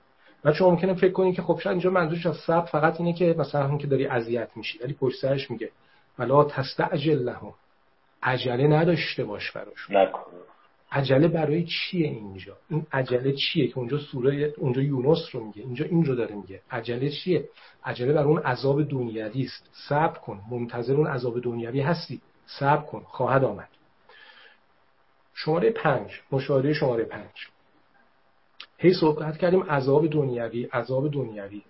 [0.58, 3.68] چون ممکنه فکر کنی که خب شاید اینجا منظورش از صبر فقط اینه که مثلا
[3.68, 5.70] هم که داری اذیت میشی ولی پشت سرش میگه
[6.20, 7.54] ولا تستعجل لهم.
[8.24, 9.52] عجله نداشته باش
[9.90, 10.22] نکن
[10.92, 15.86] عجله برای چیه اینجا؟ این عجله چیه که اونجا سوره اونجا یونس رو میگه؟ اینجا
[15.86, 16.62] این رو داره میگه.
[16.72, 17.50] عجله چیه؟
[17.86, 19.70] عجله بر اون عذاب دنیوی است.
[19.90, 20.42] صبر کن.
[20.52, 22.22] منتظر اون عذاب دنیوی هستی.
[22.46, 23.04] صبر کن.
[23.08, 23.70] خواهد آمد.
[25.34, 26.22] شماره پنج.
[26.32, 27.48] مشاهده شماره پنج.
[28.78, 31.62] هی صحبت کردیم عذاب دنیوی عذاب دنیوی.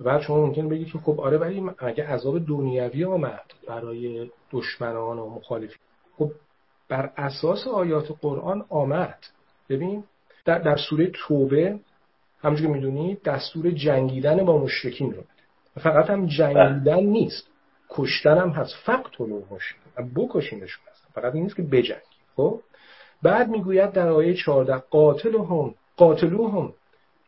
[0.00, 5.30] و شما ممکن بگید که خب آره ولی اگه عذاب دنیوی آمد برای دشمنان و
[5.30, 5.78] مخالفین؟
[6.18, 6.30] خب
[6.88, 9.18] بر اساس آیات قرآن آمد.
[9.68, 10.04] ببین
[10.44, 11.78] در, در سوره توبه
[12.40, 15.22] همونجور که می‌دونید دستور جنگیدن با مشرکین رو
[15.80, 17.48] فقط هم جنگیدن نیست.
[17.90, 18.74] کشتن هم هست.
[18.84, 19.44] فقط رو
[20.16, 22.00] بکشینشون هست فقط این نیست که بجنگی
[22.36, 22.60] خب؟
[23.22, 26.72] بعد می‌گوید در آیه 14 قاتلهم قاتلوهم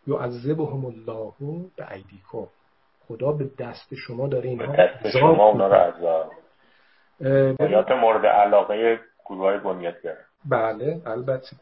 [0.07, 1.33] یعذبهم الله
[1.77, 2.47] به ایدیکم
[3.09, 4.77] خدا به دست شما داره اینها.
[4.77, 6.31] دست شما اونا رو عذاب.
[7.61, 10.17] آیات مورد علاقه گروه بنیادگر
[10.51, 11.57] بله البته.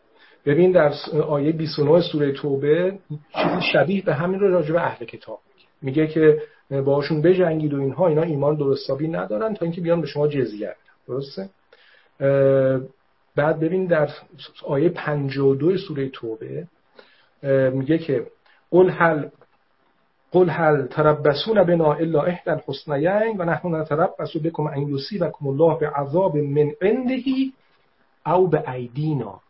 [0.47, 0.93] ببین در
[1.29, 5.69] آیه 29 سوره توبه چیزی شبیه به همین رو راجع به اهل کتاب میگه.
[5.83, 6.43] میگه که
[6.83, 10.75] باشون بجنگید و اینها اینا ایمان درستابی ندارن تا اینکه بیان به شما جزیه
[11.09, 11.49] درسته؟
[13.37, 14.11] بعد ببین در
[14.65, 16.67] آیه 52 سوره توبه
[17.73, 18.27] میگه که
[18.71, 19.29] قل هل
[20.33, 26.37] قل هل تربسون بنا الا احدى الحسنيين و نحن نتربص بكم ان يصيبكم الله بعذاب
[26.37, 27.23] من عنده
[28.27, 29.41] او به ایدینا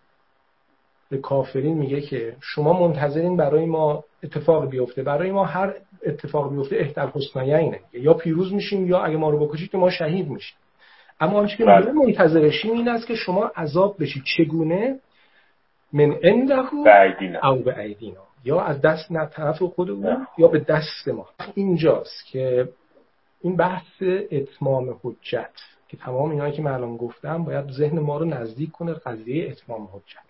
[1.11, 5.03] به کافرین میگه که شما منتظرین برای ما اتفاق بیفته.
[5.03, 5.74] برای ما هر
[6.07, 10.59] اتفاق بیفته احد الحسنیین یا پیروز میشیم یا اگه ما رو بکشید ما شهید میشیم.
[11.20, 11.92] اما آنچه که بله.
[11.92, 14.22] منتظرشیم این است که شما عذاب بشید.
[14.36, 14.98] چگونه؟
[15.92, 16.84] من عنده او
[17.62, 18.26] به ایدینا.
[18.44, 21.28] یا از دست نه طرف خودمون یا به دست ما.
[21.54, 22.68] اینجاست که
[23.40, 25.54] این بحث اتمام حجت
[25.88, 29.88] که تمام اینایی که من الان گفتم باید ذهن ما رو نزدیک کنه قضیه اتمام
[29.92, 30.26] حجت.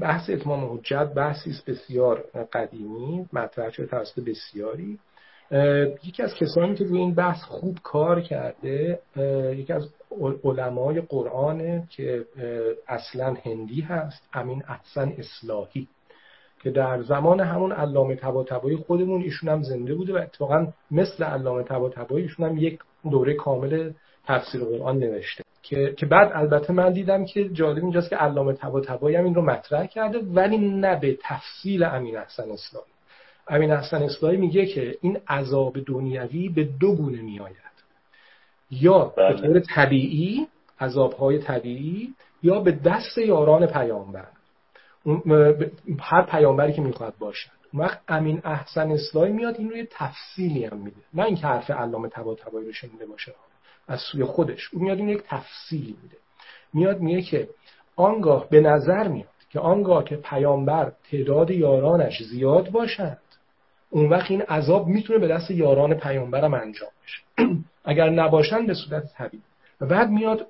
[0.00, 4.98] بحث اتمام حجت بحثی است بسیار قدیمی مطرح شده توسط بسیاری.
[6.04, 8.98] یکی از کسانی که روی این بحث خوب کار کرده
[9.56, 9.88] یکی از
[10.44, 12.24] علمای قرآنه که
[12.88, 15.88] اصلا هندی هست امین احسن اصلاحی
[16.62, 21.62] که در زمان همون علامه طباطبایی خودمون ایشون هم زنده بوده و اتفاقا مثل علامه
[21.62, 22.78] طباطبایی ایشون هم یک
[23.10, 23.92] دوره کامل
[24.26, 25.44] تفسیر قرآن نوشته.
[25.62, 29.42] که که بعد البته من دیدم که جالب اینجاست که علامه طباطبایی هم این رو
[29.42, 32.95] مطرح کرده ولی نه به تفصیل امین احسن اصلاحی.
[33.48, 37.56] امین احسن اصلاحی میگه که این عذاب دنیوی به دو گونه میآید.
[38.70, 39.40] یا به بله.
[39.40, 40.46] طور طبیعی
[40.80, 44.26] عذابهای طبیعی یا به دست یاران پیامبر.
[46.00, 47.50] هر پیامبری که می‌خواد باشد.
[47.72, 50.96] اون وقت امین احسن اصلاحی میاد این رو یه تفصیلی هم میده.
[51.14, 53.34] نه اینکه حرف علامه طباطبایی رو شنیده باشه
[53.88, 54.74] از سوی خودش.
[54.74, 56.16] اون میاد این یک تفصیلی میده.
[56.72, 57.48] میاد میگه که
[57.96, 63.18] آنگاه به نظر میاد که آنگاه که پیامبر تعداد یارانش زیاد باشد
[63.90, 67.48] اون وقت این عذاب می‌تونه به دست یاران پیامبرم انجام بشه.
[67.84, 69.42] اگر نباشن به صورت طبیعی.
[69.80, 70.46] و بعد میاد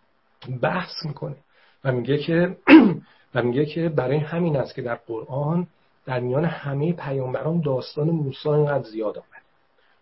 [0.62, 1.36] بحث می‌کنه
[1.84, 2.56] و میگه که
[3.34, 5.66] و میگه که برای همین است که در قرآن
[6.06, 9.42] در میان همه پیامبران داستان موسی اینقدر زیاد آمد.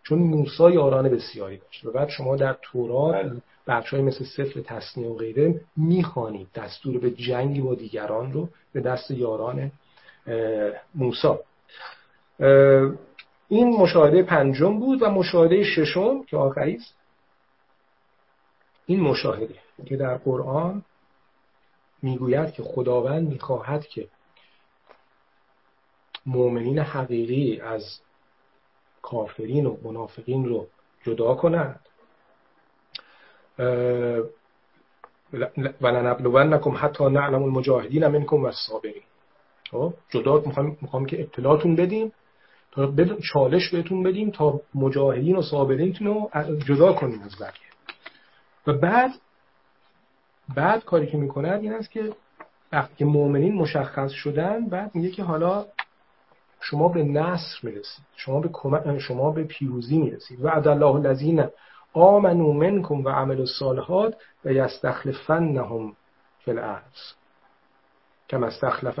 [0.03, 1.85] چون موسی یاران بسیاری داشت.
[1.85, 3.41] و بعد شما در تورات بله.
[3.67, 6.47] بخش های مثل سفر تصنیه و غیره می‌خوانید.
[6.55, 9.71] دستور به جنگی با دیگران رو به دست یاران
[10.95, 11.27] موسی.
[13.47, 16.95] این مشاهده پنجم بود و مشاهده ششم که آخری است.
[18.85, 20.83] این مشاهده که در قرآن
[22.01, 24.07] می‌گوید که خداوند می‌خواهد که
[26.25, 27.99] مؤمنین حقیقی از
[29.01, 30.67] کافرین و منافقین رو
[31.03, 31.79] جدا کنند.
[35.81, 39.03] و نبلونکم حتی نعلم المجاهدین منکم و الصابرین.
[39.71, 40.43] خب؟ جدا
[40.81, 42.11] می‌خوام که اطلاعتون بدیم.
[42.71, 42.93] تا
[43.33, 46.29] چالش بهتون بدیم تا مجاهدین و صابرینتون رو
[46.67, 47.69] جدا کنیم از بقیه.
[48.67, 49.11] و بعد
[50.55, 52.13] بعد کاری که می‌کنند این است که
[52.71, 55.65] وقتی که مؤمنین مشخص شدن بعد میگه که حالا
[56.61, 60.45] شما به نصر می‌رسید شما به شما به پیروزی می‌رسید.
[60.45, 61.45] و الله الذین
[61.93, 64.15] آمنوا منکم و عملوا الصالحات
[64.45, 65.95] و یستخلفنهم
[66.39, 67.13] فی الارض.
[68.29, 68.99] کما استخلف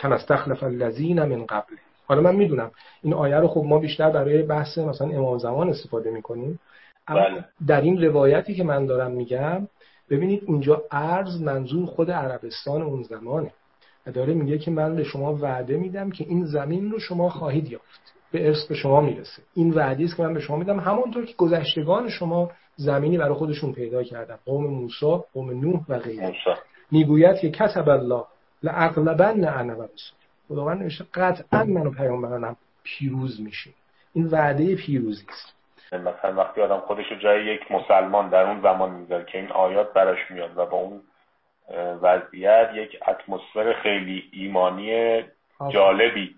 [0.00, 1.76] کما استخلف الذین من قبل
[2.06, 2.70] حالا من می‌دونم.
[3.02, 6.60] این آیه رو خب ما بیشتر برای بحث مثلا امام زمان استفاده می‌کنیم.
[7.08, 7.44] اما بله.
[7.66, 9.68] در این روایتی که من دارم میگم
[10.10, 13.50] ببینید اونجا ارز منظور خود عربستان اون زمانه.
[14.06, 17.70] و داره میگه که من به شما وعده میدم که این زمین رو شما خواهید
[17.72, 18.14] یافت.
[18.32, 19.42] به ارث به شما می‌رسه.
[19.54, 20.80] این وعده است که من به شما میدم.
[20.80, 24.36] همانطور که گذشتگان شما زمینی برای خودشون پیدا کردن.
[24.44, 26.34] قوم موسی قوم نوح و غیره.
[26.90, 28.24] می‌گوید که کتب الله
[28.62, 30.18] لاغلبن انا و رسول
[30.48, 33.70] خداوند نوشته قطعا من و پیامبرانم پیروز میشه.
[34.14, 35.56] این وعده پیروزی است.
[35.92, 39.92] مثلا وقتی آدم خودش رو جای یک مسلمان در اون زمان می‌ذاره که این آیات
[39.92, 41.00] براش میاد و با اون
[42.02, 45.22] وضعیت یک اتمسفر خیلی ایمانی
[45.72, 46.34] جالبی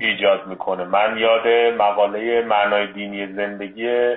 [0.00, 0.84] ایجاد می‌کنه.
[0.84, 4.14] من یاد مقاله معنای دینی زندگی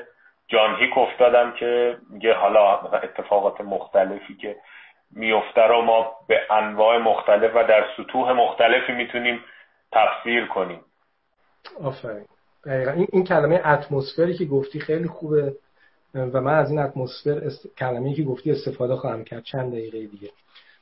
[0.48, 4.56] جان هیک افتادم که میگه حالا اتفاقات مختلفی که
[5.12, 9.40] میفته رو ما به انواع مختلف و در سطوح مختلفی می‌تونیم
[9.92, 10.82] تفسیر کنیم.
[11.84, 12.26] آفرین.
[12.66, 12.92] دقیقا.
[12.92, 15.54] این, این کلمه اتمسفری که گفتی خیلی خوبه.
[16.14, 17.78] و من از این اتمسفر است...
[17.78, 19.44] کلمه که گفتی استفاده خواهم کرد.
[19.44, 20.30] چند دقیقه دیگه.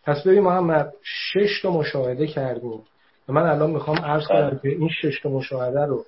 [0.04, 2.84] پس ببین محمد شش تا مشاهده کردیم.
[3.30, 4.60] و من الان می‌خوام عرض کنم بله.
[4.60, 6.06] که این شش تا مشاهده رو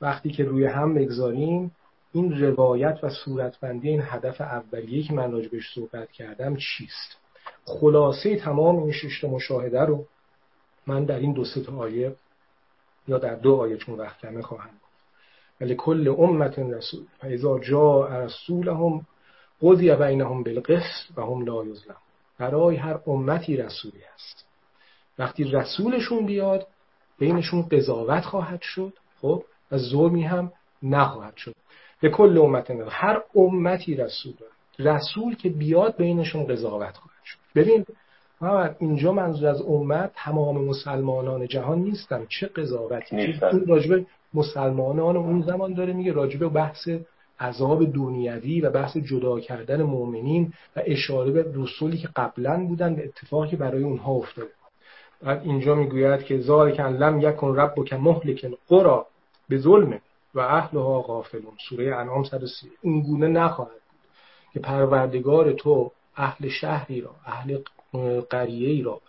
[0.00, 1.72] وقتی که روی هم بگذاریم
[2.14, 7.21] این روایت و صورتبندی این هدف اولیه که من راجبش صحبت کردم چیست؟
[7.64, 10.06] خلاصه تمام این شش مشاهده رو
[10.86, 12.16] من در این دو سه آیه
[13.08, 14.74] یا در دو آیه چون وقت کمه خواهم
[15.60, 19.06] ولی کل امت رسول فاذا جاء رسولهم
[19.62, 21.96] قضی بینهم بالقسط و هم لا یظلم
[22.38, 24.46] برای هر امتی رسولی هست.
[25.18, 26.66] وقتی رسولشون بیاد
[27.18, 30.52] بینشون قضاوت خواهد شد خب؟ و ظلمی هم
[30.82, 31.54] نخواهد شد.
[32.00, 34.34] به کل امت هر امتی رسول
[34.78, 37.11] رسول که بیاد بینشون قضاوت شد
[37.54, 37.84] ببین
[38.78, 42.26] اینجا منظور از امت تمام مسلمانان جهان نیستن.
[42.28, 46.88] چه قضاوتی؟ این راجبه مسلمانان اون زمان داره میگه راجبه بحث
[47.40, 53.04] عذاب دنیوی و بحث جدا کردن مؤمنین و اشاره به رسولی که قبلا بودن به
[53.04, 54.48] اتفاقی برای اونها افتاده.
[55.22, 59.02] بعد اینجا می‌گوید که ذالک لم یکن ربک مهلک القرى
[59.48, 59.98] به ظلم
[60.34, 61.52] و اهلها غافلون.
[61.68, 64.10] سوره انعام 130 این گونه نخواهد بود
[64.52, 67.58] که پروردگار تو اهل شهری را اهل
[68.30, 69.00] قریه ای را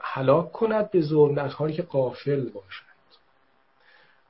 [0.00, 2.86] هلاک کند به ظلم در حالی که قافل باشند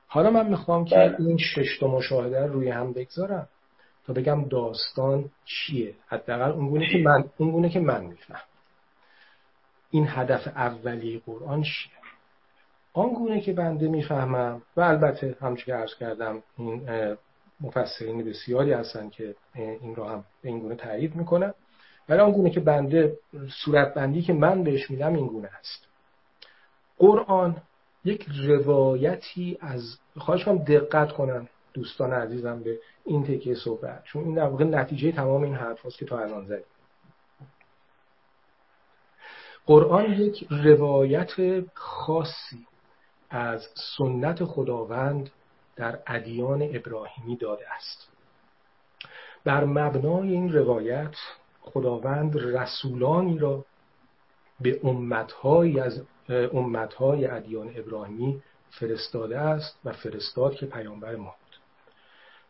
[0.07, 1.15] حالا من می‌خوام که بله.
[1.19, 3.47] این شش تا مشاهده روی هم بگذارم
[4.05, 5.93] تا بگم داستان چیه.
[6.07, 8.41] حداقل اونگونه که من اونگونه که من میفهم
[9.91, 11.97] این هدف اولی قرآن چیه؟
[12.93, 16.89] آنگونه که بنده می‌فهمم و البته همچون که عرض کردم این
[17.61, 21.53] مفسرین بسیاری هستن که این را هم به این گونه تایید می‌کنن.
[22.09, 23.17] ولی آنگونه که بنده
[23.63, 25.87] صورت بندی که من بهش میدم این گونه است.
[26.97, 27.61] قرآن
[28.05, 34.03] یک روایتی از خواهش کنم دقت کنن دوستان عزیزم به این تکیه صحبت.
[34.03, 36.65] چون این در واقع نتیجه تمام این حرف هست که تا الان زدیم.
[39.65, 42.67] قرآن یک روایت خاصی
[43.29, 45.29] از سنت خداوند
[45.77, 48.07] در ادیان ابراهیمی داده است.
[49.43, 51.15] بر مبنای این روایت
[51.61, 53.65] خداوند رسولانی را
[54.59, 61.59] به امتهایی از امتهای ادیان ابراهیمی فرستاده است و فرستاد که پیامبر ما بود.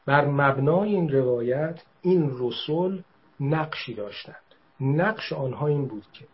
[0.05, 3.03] بر مبنای این روایت این رسول
[3.39, 4.36] نقشی داشتند.
[4.80, 6.25] نقش آنها این بود که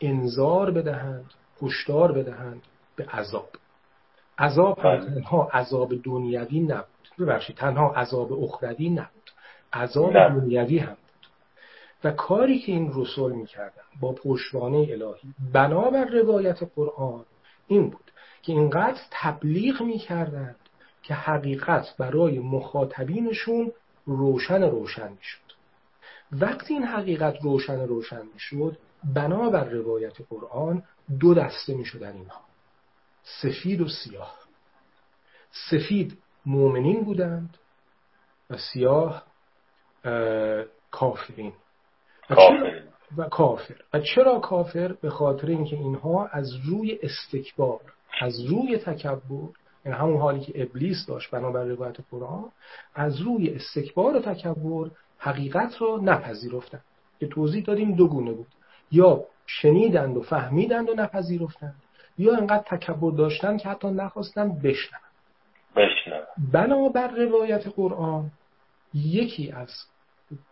[0.00, 1.30] انذار بدهند
[1.62, 2.62] هشدار بدهند
[2.96, 3.48] به عذاب.
[4.38, 5.00] عذاب بله.
[5.00, 6.84] تنها عذاب دنیوی نبود.
[7.18, 9.30] ببخشید تنها عذاب اخروی نبود.
[9.72, 11.28] عذاب دنیوی هم بود.
[12.04, 17.24] و کاری که این رسول می‌کردن با پشتوانه الهی بنابر روایت قرآن
[17.66, 18.10] این بود
[18.42, 20.56] که اینقدر تبلیغ می‌کردند
[21.02, 23.72] که حقیقت برای مخاطبینشون
[24.06, 25.44] روشن روشن می‌شد.
[26.32, 28.76] وقتی این حقیقت روشن روشن می‌شد
[29.14, 30.82] بنابر روایت قرآن
[31.20, 32.40] دو دسته می‌شدن اینها.
[33.42, 34.38] سفید و سیاه.
[35.70, 37.58] سفید مؤمنین بودند
[38.50, 39.22] و سیاه
[40.90, 41.52] کافرین.
[42.30, 42.34] و,
[43.16, 43.76] و کافر.
[43.94, 47.80] و چرا کافر؟ به خاطر اینکه اینها از روی استکبار
[48.20, 49.48] از روی تکبر
[49.84, 52.52] این همون حالی که ابلیس داشت بنابر روایت قرآن
[52.94, 56.84] از روی استکبار و تکبر حقیقت را نپذیرفتند.
[57.20, 58.46] که توضیح دادیم دو گونه بود.
[58.90, 61.82] یا شنیدند و فهمیدند و نپذیرفتند.
[62.18, 65.00] یا انقدر تکبر داشتن که حتی نخواستن بشنن
[66.52, 68.30] بنابر روایت قرآن
[68.94, 69.70] یکی از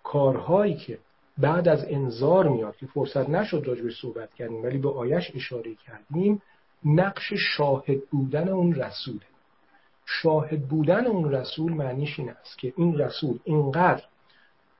[0.03, 0.99] کارهایی که
[1.39, 6.43] بعد از انظار میاد که فرصت نشد راجبش صحبت کردیم ولی به آیش اشاره کردیم
[6.85, 9.27] نقش شاهد بودن اون رسوله.
[10.07, 14.03] شاهد بودن اون رسول معنیش این است که این رسول اینقدر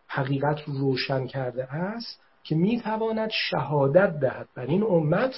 [0.07, 4.49] حقیقت رو روشن کرده است که می‌تواند شهادت دهد.
[4.55, 5.35] بر این امت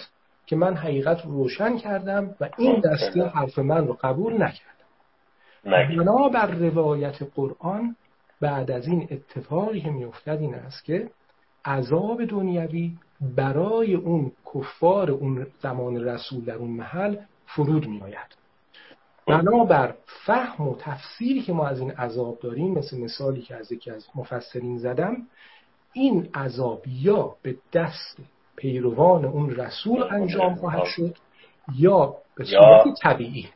[0.46, 4.74] که من حقیقت روشن کردم و این دسته حرف من رو قبول نکردم.
[5.64, 7.96] بنابر روایت قرآن
[8.40, 11.10] بعد از این اتفاقی که میافتد این است که
[11.64, 12.92] عذاب دنیوی
[13.36, 17.16] برای اون کفار اون زمان رسول در اون محل
[17.46, 18.44] فرود می آید
[19.26, 19.94] بنابر
[20.26, 24.06] فهم و تفسیری که ما از این عذاب داریم مثل مثالی که از یکی از
[24.14, 25.16] مفسرین زدم
[25.92, 28.18] این عذاب یا به دست
[28.56, 31.16] پیروان اون رسول انجام خواهد شد
[31.76, 33.48] یا به صورت طبیعی؟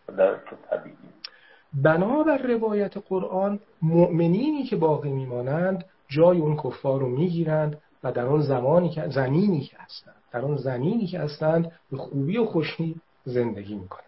[1.74, 8.40] بنابر روایت قرآن مؤمنینی که باقی میمانند جای اون کفار رو می‌گیرند و در آن
[8.40, 10.14] زمانی که زمینی که هستند.
[10.32, 14.04] در آن زمینی که هستند به خوبی و خوشی زندگی می‌کنند.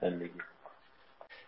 [0.00, 0.40] زندگی.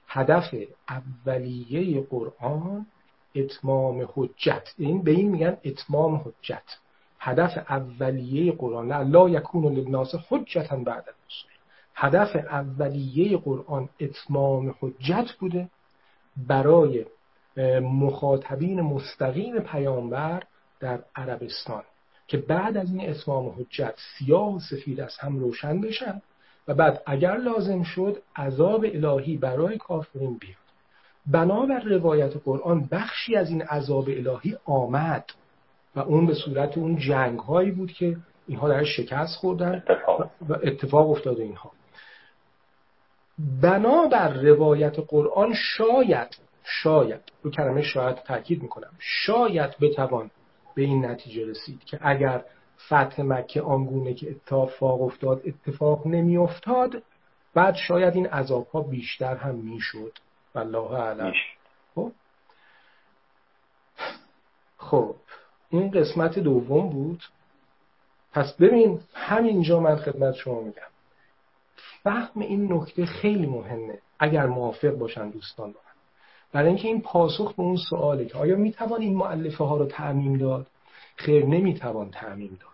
[0.09, 0.55] هدف
[0.89, 2.87] اولیه قرآن
[3.35, 4.75] اتمام حجت.
[4.79, 6.79] این به این میگن اتمام حجت.
[7.21, 11.51] هدف اولیه قرآن لا یکون للناس حجتا بعد الرسول.
[11.95, 15.69] هدف اولیه قرآن اتمام حجت بوده
[16.37, 17.07] برای
[17.81, 20.43] مخاطبین مستقیم پیامبر
[20.81, 21.83] در عربستان
[22.29, 26.23] که بعد از این اتمام حجت سیاه و سفید از هم روشن بشن
[26.69, 30.57] و بعد اگر لازم شد عذاب الهی برای کافرین بیاد.
[31.27, 35.25] بنابر روایت قرآن بخشی از این عذاب الهی آمد.
[35.97, 38.17] و اون به صورت اون جنگ هایی بود که
[38.47, 39.83] اینها در شکست خوردن
[40.49, 41.11] و اتفاق.
[41.11, 41.73] افتاده اینها.
[43.63, 50.31] بنابر روایت قرآن شاید شاید رو کلمه شاید تاکید می‌کنم شاید بتوان
[50.75, 52.45] به این نتیجه رسید که اگر
[52.87, 57.03] فتح مکه آنگونه که اتفاق افتاد اتفاق نمی افتاد
[57.55, 60.13] بعد شاید این عذاب ها بیشتر هم می‌شد.
[60.55, 61.33] والله اعلم.
[61.95, 62.13] خب؟
[64.77, 65.15] خب.
[65.71, 67.23] این قسمت دوم بود.
[68.33, 70.83] پس ببین همینجا من خدمت شما میگم.
[72.03, 75.81] فهم این نکته خیلی مهمه اگر موافق باشن دوستان با
[76.53, 80.39] برای اینکه این پاسخ به اون سواله که آیا می‌توان این معلفه ها رو تعمیم
[80.39, 80.67] داد؟
[81.17, 82.71] خیر نمی‌توان تعمیم داد.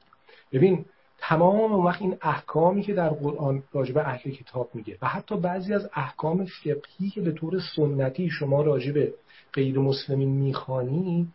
[0.53, 0.85] ببین
[1.19, 5.91] تمام وقت این احکامی که در قرآن راجب اهل کتاب میگه و حتی بعضی از
[5.95, 9.09] احکام فقهی که به طور سنتی شما راجب
[9.53, 11.29] غیر مسلمین می‌خوانی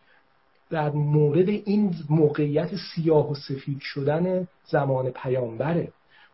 [0.70, 5.88] در مورد این موقعیت سیاه و سفید شدن زمان پیامبره.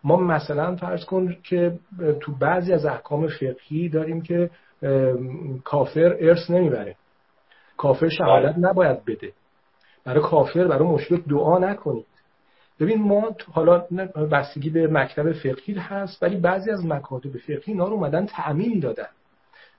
[0.04, 1.78] ما مثلا فرض کن که
[2.20, 4.50] تو بعضی از احکام فقهی داریم که
[5.64, 6.96] کافر ارث نمی‌بره.
[7.76, 8.70] کافر شهادت بله.
[8.70, 9.32] نباید بده.
[10.04, 12.06] برای کافر برای مشرک دعا نکنید.
[12.80, 13.78] ببین ما حالا
[14.32, 19.08] بستگی به مکتب فقهی هست ولی بعضی از مکاتب فقهی اینا رو اومدن تعمیم دادن.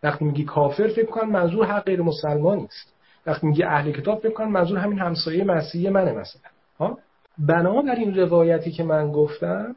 [0.04, 2.95] وقتی میگی کافر فکر کن منظور حق غیر مسلمان است
[3.26, 6.42] وقتی میگی اهل کتاب فکر کن منظور همین همسایه مسیحی منه مثلا.
[6.80, 6.98] ها؟
[7.38, 9.76] بنابر این روایتی که من گفتم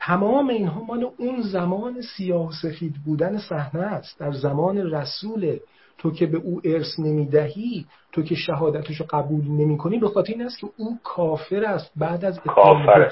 [0.00, 4.20] تمام اینها مال اون زمان سیاه سفید بودن صحنه است.
[4.20, 5.58] در زمان رسول
[5.98, 10.42] تو که به او ارث نمی‌دهی تو که شهادتشو قبول نمی کنی به خاطر این
[10.42, 11.92] است که او کافر است.
[11.96, 13.08] بعد از کافر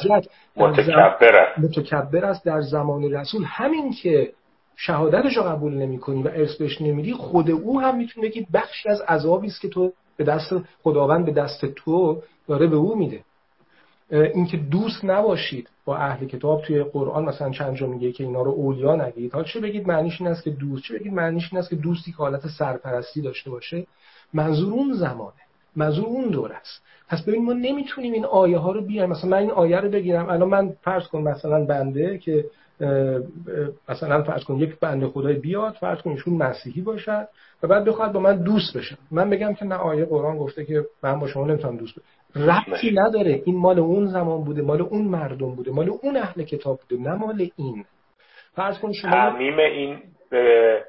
[0.56, 1.58] متکبر است.
[1.58, 2.44] متکبر است.
[2.44, 3.44] در زمان رسول.
[3.46, 4.32] همین که
[4.76, 9.00] شهادتشو قبول نمی کنی و ارث بهش نمیدی خود او هم می‌تونه بگید بخشی از
[9.00, 13.20] عذابی است که تو به دست خداوند به دست تو داره به او میده.
[14.10, 18.50] اینکه دوست نباشید با اهل کتاب توی قرآن مثلا چند جا میگه که اینا رو
[18.50, 21.70] اولیا نگید حالا چه بگید معنیش این است که دوست؟ چه بگید معنیش این است
[21.70, 23.86] که دوستی که حالت سرپرستی داشته باشه؟
[24.34, 25.32] منظور اون زمانه.
[25.76, 26.82] منظور اون دور است.
[27.08, 30.28] پس ببین ما نمی‌تونیم این آیه ها رو بیایم مثلا من این آیه رو بگیرم.
[30.28, 32.44] الان من فرض کن مثلا بنده که
[33.88, 37.28] مثلا فرض کن یک بنده خدای بیاد فرض کن ایشون مسیحی باشد
[37.62, 38.96] و بعد بخواد با من دوست بشن.
[39.10, 42.50] من بگم که نه آیه قرآن گفته که من با شما نمی‌تونم دوست بشم.
[42.50, 43.42] ربطی نداره.
[43.44, 47.14] این مال اون زمان بوده مال اون مردم بوده مال اون اهل کتاب بوده نه
[47.14, 47.84] مال این.
[48.54, 50.84] فرض کن شما تعمیم این به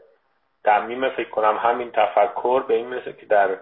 [0.64, 3.58] تعمیم فکر کنم همین تفکر به این مثل که در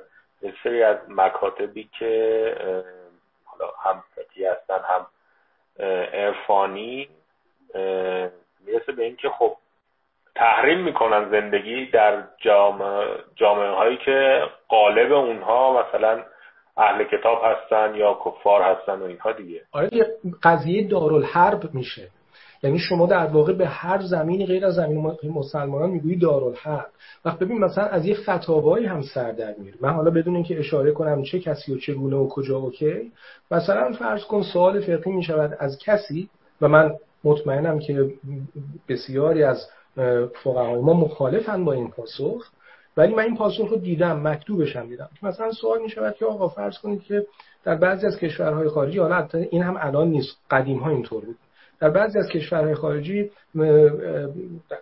[0.63, 2.55] سری از مکاتبی که
[3.45, 5.05] حالا هم فقهی هستن هم
[6.13, 7.07] عرفانی
[8.65, 9.55] می‌رسه به اینکه خب
[10.35, 13.05] تحریم می‌کنن زندگی در جامعه,
[13.35, 16.23] جامعه هایی که قالب اونها مثلا
[16.77, 19.61] اهل کتاب هستن یا کفار هستن و اینها دیگه.
[19.71, 19.89] آره
[20.43, 22.07] قضیه دارالحرب میشه.
[22.63, 26.87] یعنی شما در واقع به هر زمینی غیر از زمین مسلمانان می‌گویی دارالحرب.
[27.25, 29.77] وقت ببین مثلا از یه فتاوایی هم سر در میره.
[29.81, 33.11] من حالا بدون اینکه اشاره کنم چه کسی و چگونه و کجا و کی
[33.51, 36.29] مثلا فرض کن سوال فقهی می‌شود از کسی
[36.61, 36.95] و من
[37.25, 38.13] مطمئنم که
[38.89, 39.67] بسیاری از
[40.43, 42.51] فقهای ما مخالفن با این پاسخ.
[42.97, 45.09] ولی من این پاسخ رو دیدم مکتوبش هم دیدم.
[45.23, 47.25] مثلا سوال می شود که آقا فرض کنید که
[47.63, 51.37] در بعضی از کشورهای خارجی حالا این هم الان نیست قدیم ها اینطور بود.
[51.79, 53.31] در بعضی از کشورهای خارجی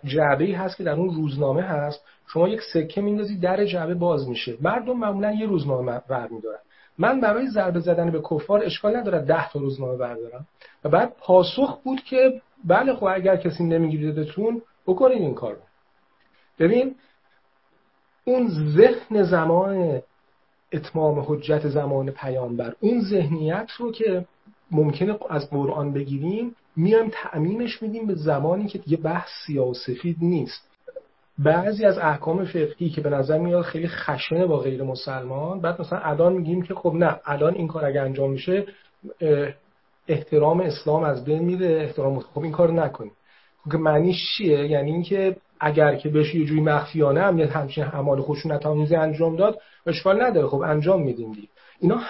[0.04, 2.04] جعبه هست که در اون روزنامه هست.
[2.26, 4.54] شما یک سکه میندازی در جعبه باز میشه.
[4.60, 6.58] مردم معمولا یه روزنامه ور میدارن.
[6.98, 10.46] من برای ضربه زدن به کفار اشکال نداره ده تا روزنامه بردارم.
[10.84, 15.58] و بعد پاسخ بود که بله خب اگر کسی نمیگیریدتون بکنید این کارو.
[16.58, 16.94] ببین
[18.24, 20.02] اون ذهن زمان
[20.72, 24.26] اتمام حجت زمان پیامبر اون ذهنیت رو که
[24.70, 30.16] ممکنه از قرآن بگیریم میایم تعمیمش میدیم به زمانی که دیگه بحث سیاه و سفید
[30.20, 30.73] نیست.
[31.38, 35.98] بعضی از احکام فقهی که به نظر میاد خیلی خشنه با غیر مسلمان بعد مثلا
[35.98, 38.66] الان میگیم که خب نه الان این کار اگه انجام میشه
[40.08, 43.12] احترام اسلام از بین میره احترام خب این کار نکنیم
[43.64, 47.84] خب که معنیش چیه؟ یعنی اینکه اگر که بشه یه جوری مخفیانه هم یه همچین
[47.84, 50.46] اعمال خشونت آمیزی انجام داد اشکال نداره.
[50.46, 51.48] خب انجام میدیم دی
[51.80, 52.00] اینا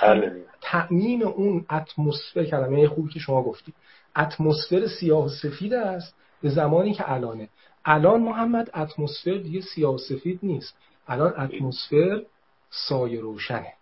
[0.60, 3.72] تعمیم اون اتمسفر کلمه خوبی که شما گفتی
[4.16, 7.48] اتمسفر سیاه و سفید است به زمانی که الانه.
[7.84, 10.78] الان محمد اتمسفر دیگه سیاه و سفید نیست.
[11.08, 12.22] الان اتمسفر
[12.88, 13.72] سایه روشنه.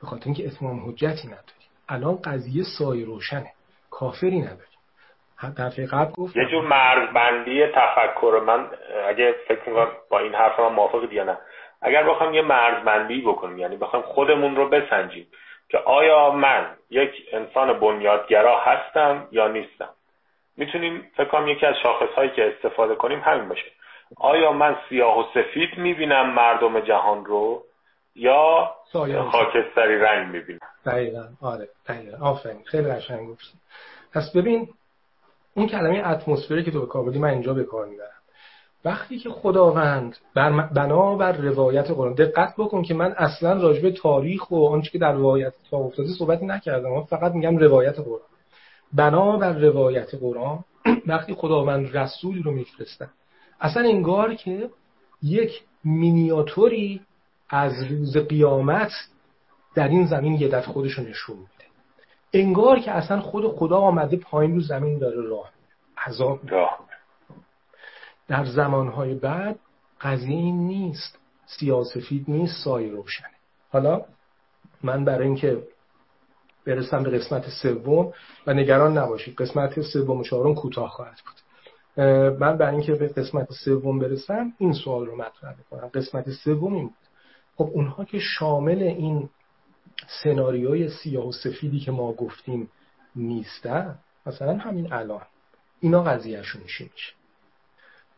[0.00, 3.52] به خاطر اینکه اتمام حجتی نداری الان قضیه سایه روشنه.
[3.90, 4.72] کافری نداری
[5.58, 8.70] دفعه قبل گفت یه جور مرزبندی تفکر من
[9.08, 11.38] اگه فکر می‌کنم با این حرف من موافق یا نه.
[11.82, 15.26] اگر بخوام یه مرزبندی بکنیم یعنی بخوام خودمون رو بسنجیم
[15.68, 19.88] که آیا من یک انسان بنیادگرا هستم یا نیستم؟
[20.56, 23.72] می‌تونیم فکر کنم یکی از شاخص هایی که استفاده کنیم همین باشه.
[24.16, 27.62] آیا من سیاه و سفید می‌بینم مردم جهان رو
[28.14, 28.70] یا
[29.30, 31.24] خاکستری رنگ می‌بینم؟ دقیقا.
[31.42, 32.26] آره دقیقا.
[32.26, 32.62] آفرین.
[32.64, 33.52] خیلی قشنگ گفتی
[34.14, 34.68] پس ببین
[35.54, 38.08] اون کلمه اتمسفری که تو به کار من اینجا به کار می‌برم.
[38.84, 44.68] وقتی که خداوند بر بنابر روایت قرآن دقت بکن که من اصلا راجب تاریخ و
[44.68, 46.90] آنچه که در روایت تا افتاده صحبتی نکردم.
[46.90, 48.31] من فقط میگم روایت قرآن.
[48.92, 50.64] بنابر روایت قرآن
[51.06, 53.10] وقتی خداوند رسولی رو میفرستن.
[53.60, 54.70] اصلا انگار که
[55.22, 57.00] یک مینیاتوری
[57.48, 58.90] از روز قیامت
[59.74, 61.64] در این زمین یه دفع خودش رو نشون میده.
[62.32, 65.52] انگار که اصلا خود خدا آمده پایین رو زمین داره راه
[66.06, 66.78] عذاب راه
[68.28, 69.58] در زمانهای بعد
[70.00, 71.18] قضیه این نیست.
[71.46, 73.30] سیاسفید نیست سایه روشنه.
[73.72, 74.04] حالا
[74.82, 75.62] من برای اینکه
[76.66, 78.12] برسم به قسمت سوم
[78.46, 79.34] و نگران نباشید.
[79.36, 81.42] قسمت سوم و چهارم کوتاه خواهد بود.
[82.38, 85.88] من برای اینکه به قسمت سوم برسم این سوال رو مطرح می‌کنم.
[85.94, 86.96] قسمت سوم این بود.
[87.56, 89.28] خب اونها که شامل این
[90.24, 92.68] سناریوی سیاه و سفیدی که ما گفتیم
[93.16, 95.22] نیستن مثلا همین الان.
[95.80, 97.12] اینا قضیهشون چی میشه؟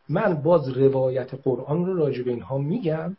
[0.09, 3.17] من باز روایت قرآن رو راجع به اینها میگم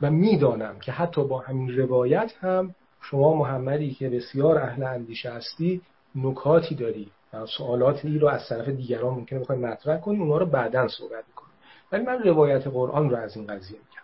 [0.00, 5.80] و می‌دانم که حتی با همین روایت هم شما محمدی که بسیار اهل اندیشه هستی
[6.14, 7.10] نکاتی داری
[7.56, 11.50] سوالاتی رو از طرف دیگران ممکنه بخوای مطرح کنی اونا رو بعدا صحبت می‌کنی.
[11.92, 14.02] ولی من روایت قرآن رو از این قضیه میگم.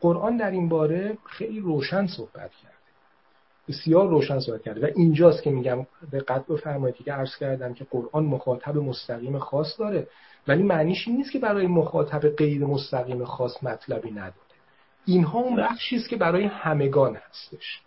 [0.00, 2.76] قرآن در این باره خیلی روشن صحبت کرده.
[3.68, 4.86] بسیار روشن صحبت کرده.
[4.86, 10.08] و اینجاست که میگم دقت بفرمایید که عرض کردم که قرآن مخاطب مستقیم خاص داره.
[10.48, 14.32] ولی معنیش این نیست که برای مخاطب غیر مستقیم خاص مطلبی نداره.
[15.04, 17.80] اینها اون بخشی است که برای همگان هستش.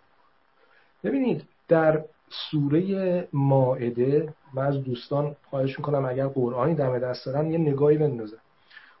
[1.06, 2.04] ببینید در
[2.50, 8.38] سوره ماعده من از دوستان خواهش می‌کنم اگر قرآنی دم دست دارن یه نگاهی بندازن.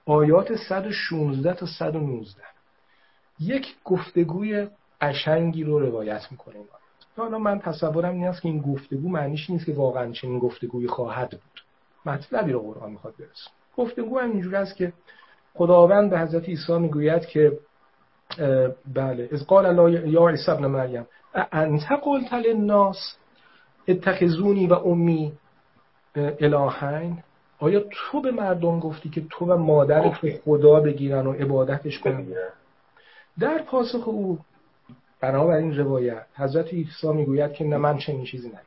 [0.06, 2.42] آیات 116 تا 119
[3.40, 4.68] یک گفتگوی
[5.00, 6.66] قشنگی رو روایت آیات.
[7.16, 11.30] حالا من تصورم این است که این گفتگو معنیش نیست که واقعا چنین گفتگوی خواهد
[11.30, 11.64] بود.
[12.06, 14.92] مطلبی رو قرآن می‌خواد برسون گفتگو هم اینجور است که
[15.54, 17.58] خداوند به حضرت عیسی می‌گوید که
[18.94, 19.28] بله.
[19.32, 21.06] از قال الله یا عیسی ابن مریم
[21.52, 23.16] انت قلت للناس
[23.88, 25.32] اتخذونی و امی
[26.16, 27.22] الهین؟
[27.58, 32.26] آیا تو به مردم گفتی که تو و مادر تو خدا بگیرن و عبادتش کنن؟
[33.38, 34.38] در پاسخ او
[35.20, 38.62] بنابراین روایت حضرت عیسی می‌گوید که نه من چنین چیزی نمیگم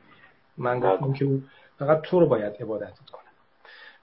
[0.58, 1.42] من گفتم که او
[1.78, 3.30] فقط تو رو باید عبادتت کنه.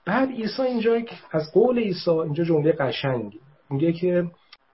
[0.04, 0.98] بعد عیسی اینجا
[1.30, 3.40] از قول عیسی اینجا جمله قشنگی.
[3.70, 4.24] میگه که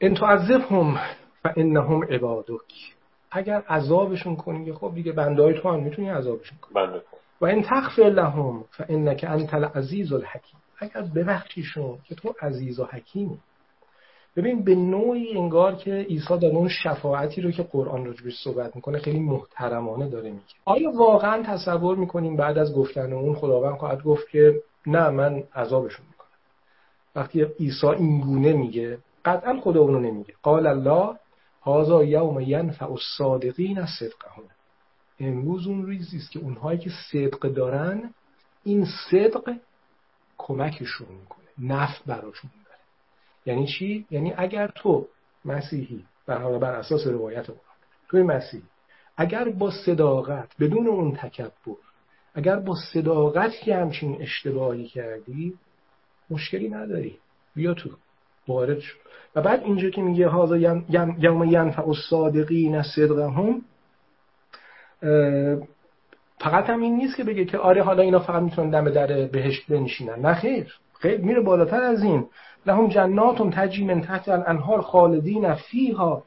[0.01, 1.01] ان تعذبهم
[1.43, 2.95] فانهم عبادک.
[3.31, 6.75] اگر عذابشون کنی خب دیگه بنده تو هم می‌تونی عذابشون کنی.
[6.75, 7.03] بنده
[7.41, 10.61] و این تغفر لهم فانک انت العزیز الحکیم.
[10.79, 13.39] اگر ببخشیشون که تو عزیز و حکیمی.
[14.37, 18.99] ببین به نوعی انگار که عیسی در اون شفاعتی رو که قرآن راجبش صحبت می‌کنه
[18.99, 20.55] خیلی محترمانه داره میگه.
[20.65, 26.07] آیا واقعا تصور می‌کنیم بعد از گفتن اون خداوند خواهد گفت که نه من عذابشون
[26.07, 26.29] می‌کنم؟
[27.17, 30.35] وقتی عیسی این گونه میگه قطعا خدا اونو نمیگه.
[30.43, 31.19] قال الله
[31.63, 34.45] هازا یوم ینفع الصادقین صدقهم.
[35.21, 38.15] امروز اون روزی است که اونهایی که صدق دارن
[38.65, 39.57] این صدق
[40.39, 42.79] کمکشون می‌کنه نفع براشون می‌بره.
[43.47, 45.09] یعنی چی؟ یعنی اگر تو
[45.45, 47.59] مسیحی بر بر اساس روایت قرآن
[48.09, 48.63] توی مسیحی
[49.17, 51.77] اگر با صداقت بدون اون تکبر
[52.35, 55.55] اگر با صداقت یه همچین اشتباهی کردی
[56.31, 57.19] مشکلی نداری.
[57.55, 57.91] بیا تو.
[58.49, 58.97] وارد شد.
[59.37, 60.57] و بعد اینجا که میگه هازا
[61.19, 63.63] یوم ینفع الصادقین صدقهم
[66.39, 69.67] فقط هم این نیست که بگه که آره حالا اینا فقط می‌تونن دم در بهشت
[69.69, 70.19] بنشینن.
[70.19, 70.75] نه خیر.
[71.01, 72.27] خیر میره بالاتر از این.
[72.67, 76.23] لهم جنات تجری من تحت الانهار خالدین فیها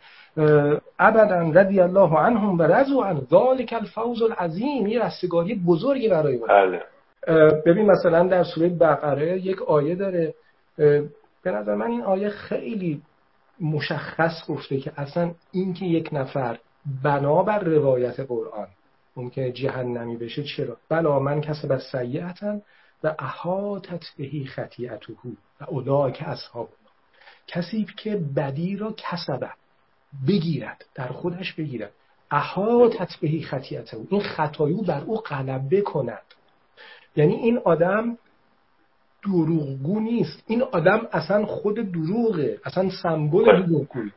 [1.00, 4.88] ابدا رضی الله عنهم و رضوا عن ذلك الفوز العظیم.
[4.88, 6.48] یه رستگاری بزرگی برای ما.
[6.48, 6.82] بله.
[7.66, 10.34] ببین مثلا در سوره بقره یک آیه داره.
[11.48, 13.02] به نظر من این آیه خیلی
[13.60, 16.60] مشخص گفته که اصلا اینکه یک نفر
[17.04, 18.68] بنابر روایت قرآن
[19.16, 22.62] ممکنه جهنمی بشه چرا؟ بلا من کسب سیعتا
[23.04, 25.16] و احاطت بهی خطیعته و
[25.68, 26.70] اولا که اصحاب
[27.48, 29.50] کسی که بدی را کسبه
[30.28, 31.92] بگیرد در خودش بگیرد
[32.32, 33.98] احاطت بهی خطیعته.
[34.10, 36.24] این خطایو بر او غلبه کند.
[37.16, 38.18] یعنی این آدم
[39.28, 40.44] دروغگو نیست.
[40.48, 42.60] این آدم اصلا خود دروغه.
[42.66, 44.12] اصلا سمبل دروغگویی.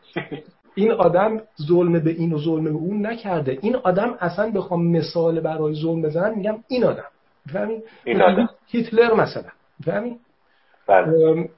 [0.74, 3.58] این آدم ظلم به این و ظلم به اون نکرده.
[3.62, 7.04] این آدم اصلا بخوام مثال برای ظلم بزنم میگم این آدم.
[8.04, 8.48] این آدم.
[8.66, 9.50] هیتلر مثلا.
[9.84, 10.18] فهمی
[10.86, 11.50] بله.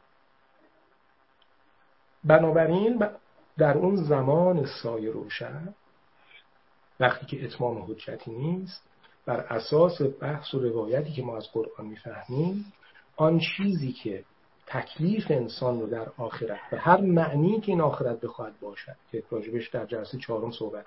[2.24, 3.05] بنابراین
[3.59, 5.74] در اون زمان سایه روشن
[7.00, 8.82] وقتی که اتمام حجتی نیست
[9.26, 12.72] بر اساس بحث و روایتی که ما از قرآن می‌فهمیم
[13.16, 14.24] آن چیزی که
[14.66, 19.68] تکلیف انسان رو در آخرت به هر معنی که این آخرت بخواهد باشد که راجبش
[19.68, 20.86] در جلسه چهارم صحبت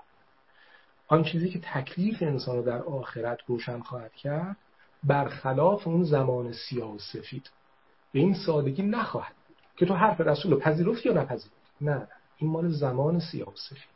[1.08, 4.58] آن چیزی که تکلیف انسان رو در آخرت روشن خواهد کرد
[5.04, 7.50] برخلاف اون زمان سیاه و سفید.
[8.12, 9.36] به این سادگی نخواهد
[9.78, 12.08] که تو حرف رسول رو پذیرفت یا نپذیرفت نه.
[12.38, 13.96] این مال زمان سیاه و سفید.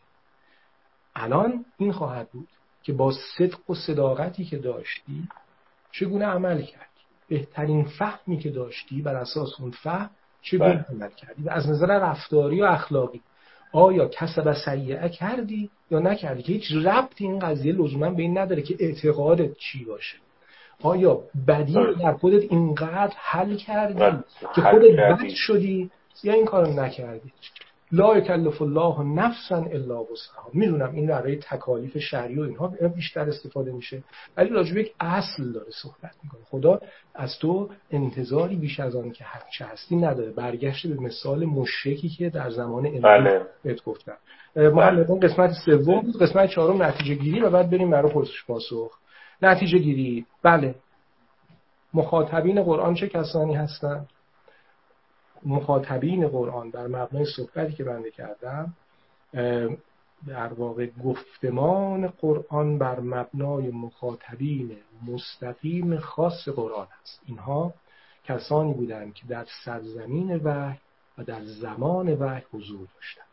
[1.15, 2.47] الان این خواهد بود
[2.83, 5.27] که با صدق و صداقتی که داشتی
[5.91, 6.88] چگونه عمل کردی؟
[7.29, 10.09] بهترین فهمی که داشتی بر اساس اون فهم
[10.41, 10.85] چگونه بله.
[10.89, 13.21] عمل کردی؟ و از نظر رفتاری و اخلاقی
[13.73, 18.61] آیا کسب سیعه کردی یا نکردی؟ که هیچ ربطی این قضیه لزوما به این نداره
[18.61, 20.17] که اعتقادت چی باشه.
[20.83, 24.23] آیا بدی در خودت اینقدر حل کردی بله.
[24.55, 25.91] که خودت بد شدی
[26.23, 27.31] یا این کارو نکردی؟
[27.91, 30.49] لا یکلف الله نفسا الا وسعها.
[30.53, 34.03] می‌دونم این برای تکالیف شرعی و اینها بیشتر استفاده میشه
[34.37, 36.41] ولی راجع یک اصل داره صحبت می‌کنه.
[36.49, 36.81] خدا
[37.15, 39.25] از تو انتظاری بیش از آن که
[39.57, 40.31] چه هستی نداره.
[40.31, 43.41] برگشته به مثال مشرکی که در زمان امروز بله.
[43.63, 44.17] بهت گفتم.
[44.55, 45.19] محمد بله.
[45.19, 48.99] قسمت سوم بود قسمت چهارم نتیجه گیری و بعد بریم برای پرسش پاسخ.
[49.41, 50.25] نتیجه گیری.
[50.43, 50.75] بله.
[51.93, 54.07] مخاطبین قرآن چه کسانی هستند؟
[55.45, 58.73] مخاطبین قرآن بر مبنای صحبتی که بنده کردم
[60.27, 64.77] در واقع گفتمان قرآن بر مبنای مخاطبین
[65.07, 67.21] مستقیم خاص قرآن است.
[67.25, 67.73] اینها
[68.25, 70.77] کسانی بودند که در سرزمین وحی
[71.17, 73.25] و در زمان وحی حضور داشتند.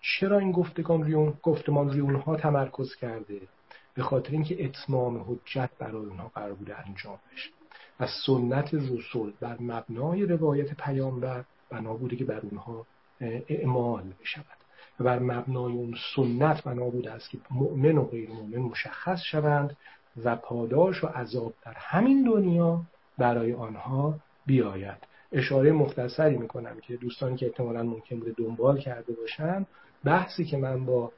[0.00, 3.40] چرا این گفتگان ریون، گفتمان روی اونها تمرکز کرده؟
[3.94, 7.50] به خاطر اینکه اتمام حجت برای اونها قرار بوده انجام بشه.
[8.00, 12.86] و سنت رسول بر مبنای روایت پیامبر بنا بوده که بر اونها
[13.48, 14.44] اعمال بشود
[15.00, 19.76] و بر مبنای اون سنت بنا بوده است که مؤمن و غیر مؤمن مشخص شوند
[20.24, 22.82] و پاداش و عذاب در همین دنیا
[23.18, 24.96] برای آنها بیاید.
[25.32, 29.66] اشاره مختصری می‌کنم که دوستانی که احتمالا ممکن بوده دنبال کرده باشن
[30.04, 31.12] بحثی که من با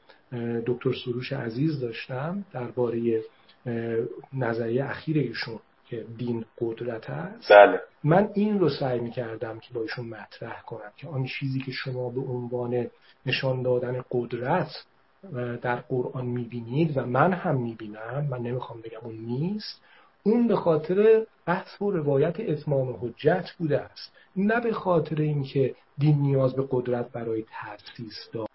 [0.67, 3.23] دکتر سروش عزیز داشتم درباره
[4.33, 5.59] نظریه اخیر ایشون
[5.93, 7.53] که دین قدرت است.
[7.53, 7.81] بله.
[8.05, 11.73] من این رو سعی می کردم که با ایشون مطرح کنم که آن چیزی که
[11.73, 12.87] شما به عنوان
[13.27, 14.85] نشان دادن قدرت
[15.63, 19.83] در قرآن می‌بینید و من هم می‌بینم من نمی‌خوام بگم اون نیست
[20.23, 24.13] اون به خاطر بحث و روایت اتمام حجت بوده است.
[24.37, 28.49] نه به خاطر اینکه دین نیاز به قدرت برای تأسیس دارد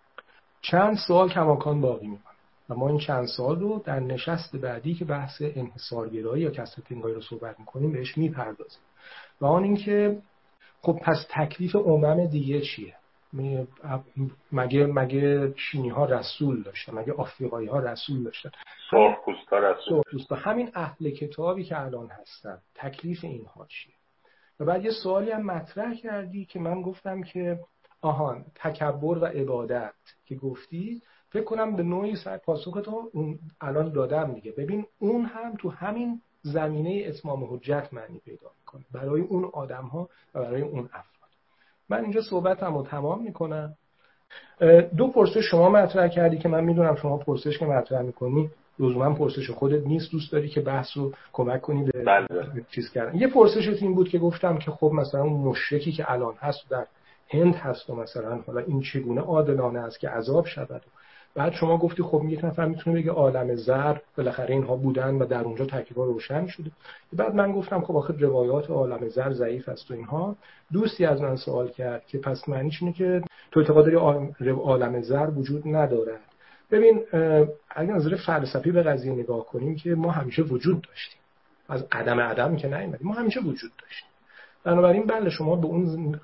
[0.61, 2.26] چند سوال کماکان باقی میمونه
[2.69, 7.21] و ما این چند سال رو در نشست بعدی که بحث انحصارگرایی یا کسرتینگایی رو
[7.21, 8.81] صحبت می‌کنیم بهش می‌پردازیم.
[9.41, 10.21] و آن اینکه
[10.81, 12.93] خب پس تکلیف امم دیگه چیه؟
[14.51, 18.51] مگه مگه چینی ها رسول داشتن؟ مگه آفریقایی ها رسول داشتن؟
[18.91, 22.57] سرخپوستا رسول همین اهل کتابی که الان هستن.
[22.75, 23.93] تکلیف اینها چیه؟
[24.59, 27.59] و بعد یه سوالی هم مطرح کردی که من گفتم که
[28.01, 29.93] آهان تکبر و عبادت
[30.25, 33.11] که گفتی فکر کنم به نوعی سر پاسخ تو
[33.61, 34.51] الان دادم دیگه.
[34.51, 38.83] ببین اون هم تو همین زمینه اتمام حجت معنی پیدا می‌کنه.
[38.93, 41.29] برای اون آدم ها و برای اون افراد.
[41.89, 43.73] من اینجا صحبتم رو تمام می‌کنم.
[44.97, 48.49] دو پرسش شما مطرح کردی که من می‌دونم شما پرسش که مطرح می‌کنی.
[48.79, 52.27] لزوما پرسش خودت نیست دوست داری که بحث رو کمک کنی به بله.
[52.71, 53.17] چیز کردن.
[53.17, 56.87] یه پرسش این بود که گفتم که خب مثلا اون مشرکی که الان هست در
[57.29, 60.81] هند هست و مثلا حالا این چگونه عادلانه است که عذاب شود
[61.37, 65.41] بعد شما گفتی خب یک نفر می‌تونه بگه عالم زر بالاخره اینها بودن و در
[65.43, 66.71] اونجا تکلیفا روشن شده.
[67.13, 70.35] بعد من گفتم خب آخه روایات عالم زر ضعیف است و اینها.
[70.73, 73.21] دوستی از من سوال کرد که پس معنیش اینه که
[73.51, 76.21] تو اعتقاد داری عالم زر وجود ندارد
[76.71, 77.03] ببین
[77.69, 81.19] اگر نظر فلسفی به قضیه نگاه کنیم که ما همیشه وجود داشتیم.
[81.69, 84.09] از قدم عدم که نیومدیم ما همیشه وجود داشتیم.
[84.67, 86.19] بنابراین بله شما به اون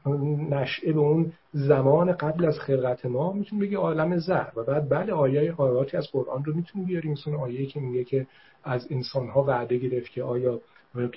[0.50, 5.14] نشعه به اون زمان قبل از خلقت ما می‌تونید بگی عالم زر و بعد بله
[5.14, 8.28] آیه آیاتی از قرآن رو می‌تونید بیاری مثل آیه که میگه که
[8.64, 10.60] از انسان ها وعده گرفت که آیا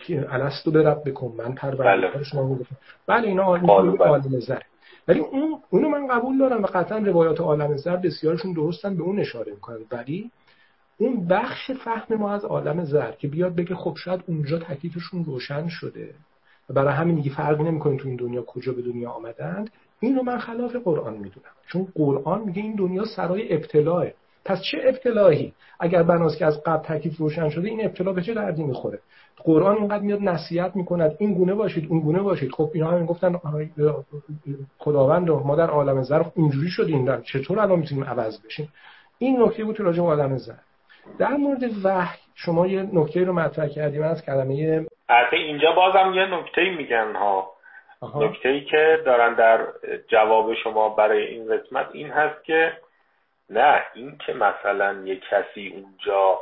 [0.09, 2.23] الستو برب بکن من پروردگار بله.
[2.23, 4.63] شما می‌گفتم بله اینا عالم زر
[5.09, 9.21] ولی اون اونو من قبول دارم و قطعا روایات عالم زر بسیارشون درستن به اون
[9.21, 9.79] اشاره می‌کنن.
[9.93, 10.31] ولی
[10.99, 15.69] اون بخش فهم ما از عالم زر که بیاد بگه خب شاید اونجا تکلیفشون روشن
[15.69, 16.15] شده.
[16.71, 19.71] برای همین دیگه فرقی نمی‌کنه تو این دنیا کجا به دنیا آمدند.
[20.01, 21.53] این رو من خلاف قرآن می‌دونم.
[21.67, 24.07] چون قرآن میگه این دنیا سرای ابتلاه.
[24.45, 28.35] پس چه ابتلاهی اگر بناس که از قبل تکلیف روشن شده این ابتلا به چه
[28.35, 28.99] دردی می‌خوره؟
[29.37, 32.51] قرآن اینقدر میاد نصیحت می‌کند این گونه باشید اون گونه باشید.
[32.53, 33.41] خب اینا همین گفتن
[34.79, 38.69] خداوند ما در عالم زر اینجوری شدیم در چطور الان می‌تونیم عوض بشیم؟
[39.19, 40.53] این نکته بود راجع به عالم زر.
[41.19, 46.27] در مورد وحی شما یه نکته رو مطرح کردیم از کلمه البته اینجا بازم یه
[46.27, 47.53] نکته میگن ها.
[48.15, 49.67] نکته ای که دارن در
[50.09, 52.73] جواب شما برای این قسمت این هست که
[53.51, 56.41] نه این که مثلا یه کسی اونجا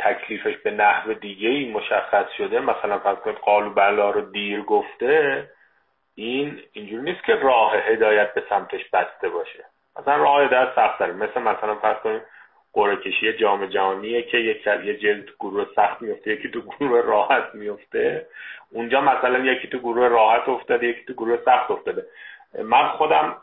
[0.00, 5.44] تکلیفش به نحو دیگه ای مشخص شده مثلا فرض کنید قالو بلا رو دیر گفته
[6.14, 9.64] این اینجور نیست که راه هدایت به سمتش بسته باشه.
[10.00, 11.12] مثلا راه هدایت سخت داره.
[11.12, 12.22] مثل مثلا فرض کنید
[12.72, 17.54] قرعه کشی جام جهانیه که یک یه جلد گروه سخت میفته یکی تو گروه راحت
[17.54, 18.26] میفته
[18.72, 22.06] اونجا مثلا یکی تو گروه راحت افتاده یکی تو گروه سخت افتاده.
[22.64, 23.36] من خودم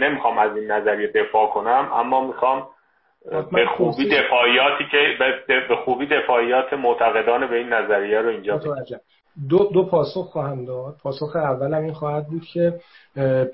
[0.00, 2.68] نمی‌خوام از این نظریه دفاع کنم اما می‌خوام
[3.52, 4.98] به خوبی دفاعیاتی که
[5.68, 8.60] به خوبی دفاعیات معتقدان به این نظریه رو اینجا
[9.50, 10.94] دو, دو پاسخ خواهم داد.
[11.02, 12.72] پاسخ اولم این خواهد بود که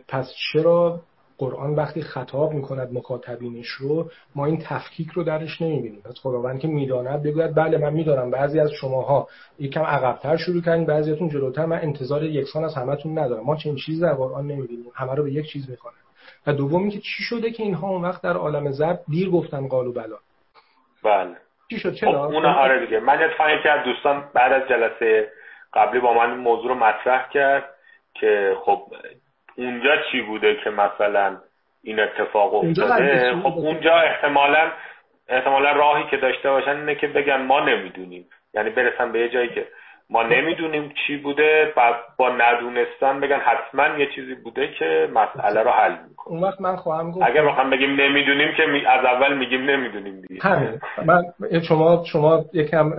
[0.09, 1.01] پس چرا
[1.39, 6.01] قرآن وقتی خطاب می‌کند مخاطبینش رو ما این تفکیک رو درش نمی‌بینیم.
[6.01, 8.31] پس خداوند که می‌داند بگوید بله من می‌دانم.
[8.31, 9.29] بعضی از شماها
[9.59, 11.67] یکم عقبتر شروع کردین بعضیاتون جلوتر.
[11.67, 13.45] من انتظار یکسان از همتون ندارم.
[13.45, 14.87] ما چنین چیزی در قرآن نمی‌بینیم.
[14.95, 15.97] همه رو به یک چیز می‌خوانه
[16.47, 19.93] و دوم اینکه چی شده که اینها اون وقت در عالم زرد دیر گفتن قالو
[19.93, 20.17] بلا؟
[21.05, 21.37] بله.
[21.71, 23.01] چی شد؟ چرا؟ خب اون آره دیگه.
[23.01, 25.29] من اتفاقا که از دوستان بعد از جلسه
[25.75, 27.65] قبلی با من موضوع رو مطرح کرد
[28.15, 28.83] که خب
[29.59, 31.37] اونجا چی بوده که مثلا
[31.83, 34.71] این اتفاق افتاده؟ خب اونجا احتمالا
[35.29, 38.27] احتمالا راهی که داشته باشن اینه که بگن ما نمی‌دونیم.
[38.55, 39.67] یعنی برسن به یه جایی که
[40.11, 45.71] ما نمی‌دونیم چی بوده بعد با ندونستن بگن حتما یه چیزی بوده که مسئله رو
[45.71, 46.35] حل می‌کنه.
[46.35, 50.43] اون وقت من خواهم گفت اگر بخوام بگیم نمی‌دونیم که از اول میگیم نمی‌دونیم دیگه.
[50.43, 50.81] همین.
[51.05, 51.23] من
[51.69, 52.93] شما شما یکم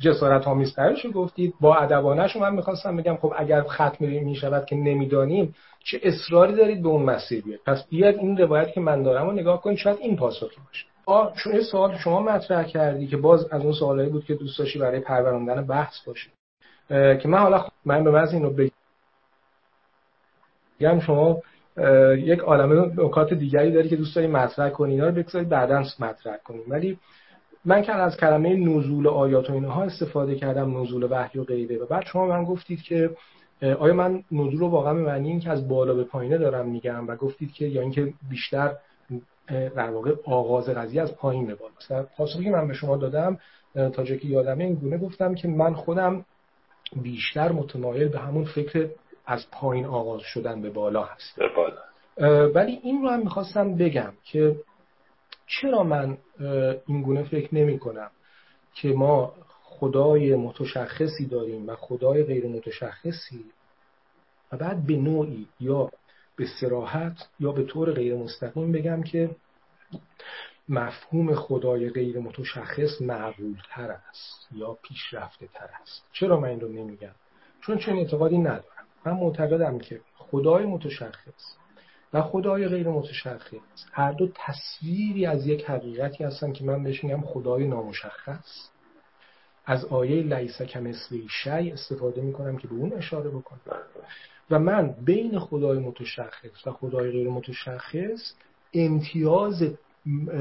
[0.00, 1.54] جسارت آمیزترشو گفتید.
[1.60, 5.54] با ادبانه من می‌خواستم بگم خب اگر ختم می‌شود که نمی‌دانیم
[5.84, 9.32] چه اصراری دارید به اون مسیر بیاد پس بیاد این روایت که من دارم رو
[9.32, 10.86] نگاه کنید شاید این پاسخی باشه.
[11.36, 14.78] چون این سوال شما مطرح کردی که باز از اون سوالایی بود که دوست داشتی
[14.78, 16.30] برای پروراندن بحث باشه
[16.88, 18.50] که من حالا من به محض اینو
[20.80, 21.00] بگم.
[21.00, 21.42] شما
[22.16, 26.36] یک عالمه نکات دیگری داری که دوست داری مطرح کنی اینا رو بگذاری بعدا مطرح
[26.36, 26.62] کنیم.
[26.68, 26.98] ولی
[27.64, 31.78] من که از کلمه نزول آیات و اینها استفاده کردم نزول وحی و غیره.
[31.78, 33.10] و بعد شما من گفتید که
[33.62, 37.08] آیا من نزول رو واقعا به معنی این که از بالا به پایینه دارم میگم
[37.08, 38.76] و گفتید که یا اینکه بیشتر
[39.48, 43.38] در واقع آغاز قضیه از پایین به بالا پاسخی که من به شما دادم
[43.74, 46.24] تا جایی که یادمه این گونه گفتم که من خودم
[47.02, 48.88] بیشتر متمایل به همون فکر
[49.26, 52.50] از پایین آغاز شدن به بالا هست به بالا.
[52.52, 54.56] ولی این رو هم می‌خواستم بگم که
[55.46, 56.18] چرا من
[56.86, 58.10] این گونه فکر نمی کنم
[58.74, 59.32] که ما
[59.80, 63.44] خدای متشخصی داریم و خدای غیر متشخصی.
[64.52, 65.90] و بعد به نوعی یا
[66.36, 69.30] به سراحت یا به طور غیر مستقیم بگم که
[70.68, 76.04] مفهوم خدای غیر متشخص معقول تر است یا پیشرفته تر است.
[76.12, 77.14] چرا من این رو نمیگم؟
[77.60, 78.86] چون چون اعتقادی ندارم.
[79.06, 81.56] من معتقدم که خدای متشخص
[82.12, 87.20] و خدای غیر متشخص هر دو تصویری از یک حقیقتی هستن که من بهش میگم
[87.20, 88.70] خدای نامشخص.
[89.70, 93.60] از آیه لیس کمثلی شی استفاده می‌کنم که به اون اشاره بکنم.
[94.50, 98.34] و من بین خدای متشخص و خدای غیر متشخص
[98.74, 99.62] امتیاز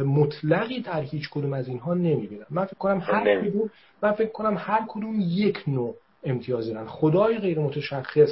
[0.06, 2.46] مطلقی در هیچ کدوم از اینها نمی‌بینم.
[2.50, 3.70] من فکر کنم هر کدوم
[4.04, 6.86] من فکر کنم هر کدوم یک نوع امتیاز دارن.
[6.86, 8.32] خدای غیر متشخص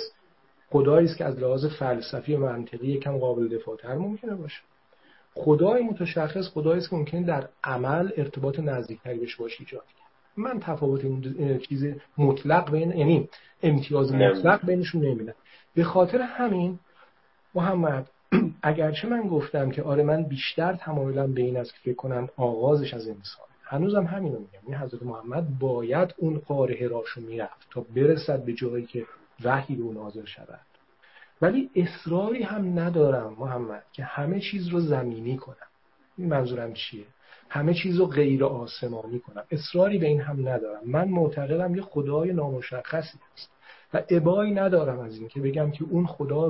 [0.70, 4.62] خدایی است که از لحاظ فلسفی و منطقی یکم قابل دفاعتر ممکنه باشه.
[5.34, 9.84] خدای متشخص خدایی است که ممکن در عمل ارتباط نزدیکتری بهش باشه ایجاد
[10.38, 11.86] من تفاوت این چیز
[12.18, 13.30] مطلق بین یعنی
[13.64, 15.34] امتیاز مطلق بینشون نمیدم
[15.76, 16.80] به خاطر همین
[17.56, 18.10] محمد
[18.62, 22.94] اگرچه من گفتم که آره من بیشتر تمایلم به این است که فکر کنم آغازش
[22.94, 24.60] از انسان هنوزم همین رو میگم.
[24.68, 29.06] این حضرت محمد باید اون قاره راشو می‌رفت تا برسد به جایی که
[29.44, 30.60] وحی به اون نازل شود.
[31.42, 35.56] ولی اصراری هم ندارم محمد که همه چیز رو زمینی کنم.
[36.18, 37.06] این منظورم چیه؟
[37.50, 39.44] همه چیز رو غیر آسمانی کنم.
[39.52, 40.82] اصراری به این هم ندارم.
[40.86, 43.52] من معتقدم یه خدای نامشخصی است
[43.94, 46.48] و ابایی ندارم از این که بگم که اون خدا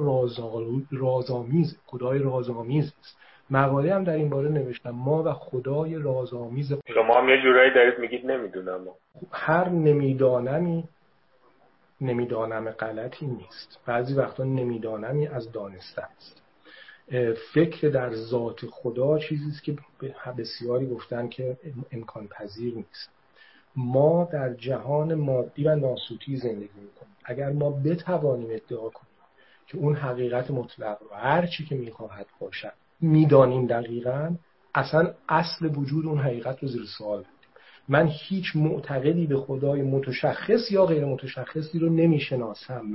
[0.92, 3.18] رازآمیز خدای رازآمیز است.
[3.50, 4.90] مقاله هم در این باره نوشتم.
[4.90, 8.80] ما و خدای رازآمیز شما هم یه جورایی دارید میگید نمی‌دونم.
[9.32, 10.84] هر نمیدانمی
[12.02, 13.80] نمی‌دانم غلطی نیست.
[13.86, 16.47] بعضی وقتا نمیدانمی از دانسته است.
[17.54, 19.76] فکر در ذات خدا چیزی است که
[20.38, 21.58] بسیاری گفتن که
[21.92, 23.10] امکان پذیر نیست.
[23.76, 27.16] ما در جهان مادی و ناسوتی زندگی می‌کنیم.
[27.26, 29.08] اگر ما بتوانیم ادعا کنیم
[29.68, 34.36] که اون حقیقت مطلق رو هر چی که می‌خواهد باشد می‌دانیم دقیقا
[34.76, 37.24] اصلا اصل وجود اون حقیقت رو زیر سوال
[37.88, 42.94] من هیچ معتقدی به خدای متشخص یا غیر متشخصی رو نمی‌شناسم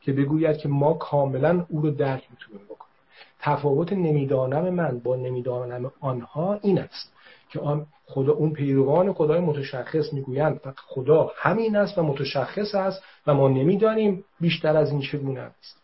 [0.00, 2.93] که بگوید که ما کاملا او رو درک می‌تونیم بکنیم.
[3.40, 7.14] تفاوت نمی‌دانم من با نمی‌دانم آنها این است
[7.50, 13.34] که آن خدا اون پیروان خدای متشخص می‌گویند خدا همین است و متشخص است و
[13.34, 15.80] ما نمی‌دانیم بیشتر از این چگونه است.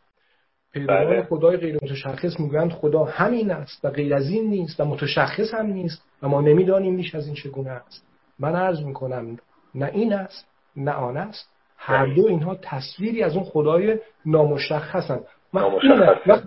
[0.73, 1.23] پیروان بله.
[1.23, 5.67] خدای غیر متشخص می‌گویند خدا همین است و غیر از این نیست و متشخص هم
[5.67, 8.07] نیست و ما نمی‌دانیم بیش از این چگونه است.
[8.39, 9.37] من عرض می‌کنم
[9.75, 10.47] نه این است
[10.77, 11.49] نه آن است.
[11.77, 15.21] هر دو اینها تصویری از اون خدای نامشخصن
[15.55, 15.59] و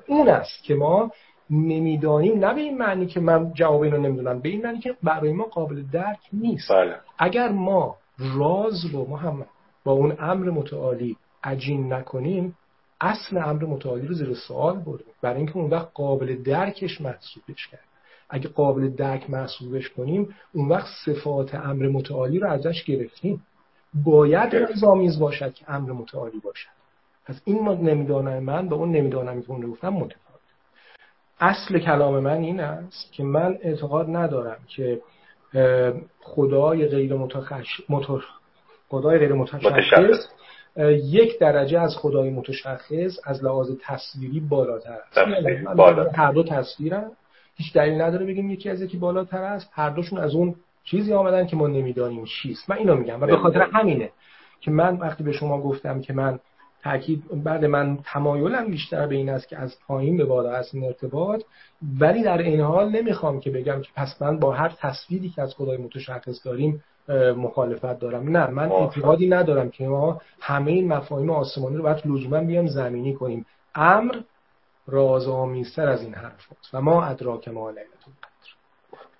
[0.08, 1.12] اون است که ما
[1.50, 5.34] نمی‌دانیم نه به این معنی که من جواب اینو نمی‌دونم به این معنی که برای
[5.34, 6.72] ما قابل درک نیست.
[6.72, 6.96] بله.
[7.20, 7.96] اگر ما
[8.36, 9.48] راز رو محمد
[9.84, 12.56] با اون امر متعالی عجین نکنیم
[13.02, 17.84] اصل امر متعالی رو زیر سوال بریم برای اینکه اون وقت قابل درکش محسوبش کرد
[18.30, 23.44] اگه قابل درک محسوبش کنیم اون وقت صفات امر متعالی رو ازش گرفتیم.
[23.94, 26.70] باید رضامیز باشد که امر متعالی باشد.
[27.26, 30.42] پس این نمی‌دانم من به اون نمی‌دانم که اون گفتم متفاوت.
[31.40, 35.02] اصل کلام من این است که من اعتقاد ندارم که
[36.22, 37.82] خدای غیر متخش...
[38.90, 40.28] خدای غیر متشخص
[41.04, 45.18] یک درجه از خدای متشخص از لحاظ تصویری بالاتر است.
[46.14, 47.12] هر دو تصویرن.
[47.56, 49.70] هیچ دلیل نداره بگیم یکی از یکی بالاتر است.
[49.74, 52.70] هر دوشون از اون چیزی آمدن که ما نمی‌دانیم چیست.
[52.70, 54.10] من اینو میگم و به خاطر همینه
[54.62, 56.40] که من وقتی به شما گفتم که من
[56.84, 60.84] تاکید بعد من تمایلم بیشتر به این است که از پایین به بالا است این
[60.84, 61.42] ارتباط.
[62.00, 65.54] ولی در این حال نمی‌خوام که بگم که پس من با هر تصویری که از
[65.54, 66.84] خدای متشخص داریم
[67.38, 68.38] مخالفت دارم.
[68.38, 73.14] نه من اعتقادی ندارم که ما همه این مفاهیم آسمانی رو باید لزوما بیام زمینی
[73.14, 73.46] کنیم.
[73.76, 74.16] امر
[74.88, 78.14] رازآمیزتر از این حرف و ما ادراک ما لیلتون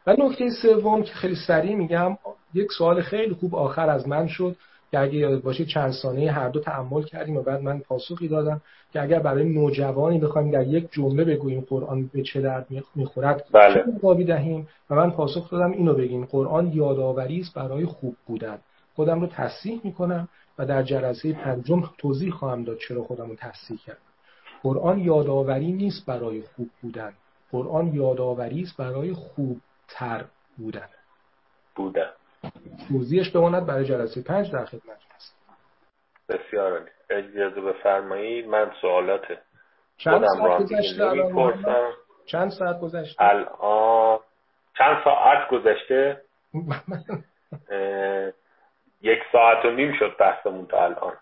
[0.08, 2.18] و نکته سوم که خیلی سریع میگم
[2.54, 4.56] یک سوال خیلی خوب آخر از من شد.
[4.94, 8.62] که اگه یاد باشه چند ثانیه هر دو تعمل کردیم و بعد من پاسخی دادم
[8.92, 13.86] که اگر برای نوجوانی بخوایم در یک جمله بگوییم قرآن به چه درد می‌خورد بله.
[14.02, 16.26] چه دهیم؟ و من پاسخ دادم اینو بگیم.
[16.26, 18.60] قرآن یادآوری است برای خوب بودن.
[18.96, 23.80] خودم رو تصحیح می‌کنم و در جلسه پنجم توضیح خواهم داد چرا خودم رو تصحیح
[23.86, 24.00] کردم.
[24.64, 27.14] قرآن یادآوری نیست برای خوب بودن.
[27.52, 30.26] قرآن یادآوری است برای خوبتر
[30.58, 30.90] بودن.
[31.76, 32.10] بودن.
[32.90, 35.36] توضیحش بماند برای جلسه پنج در خدمت هست
[36.30, 36.90] بسیار عالی.
[37.10, 39.22] اجازه بفرمایید من سوالات
[39.98, 41.24] چند ساعت گذشته
[42.26, 44.20] چند ساعت گذشته؟ الان
[44.78, 46.22] چند ساعت گذشته؟
[49.02, 51.14] یک ساعت و نیم شد بحثمون تا الان.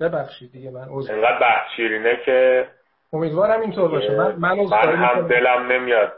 [0.00, 2.68] ببخشید دیگه من انقدر بحث شیرینه که
[3.12, 4.16] امیدوارم اینطور باشه.
[4.16, 6.12] من من, من هم دلم نمیاد.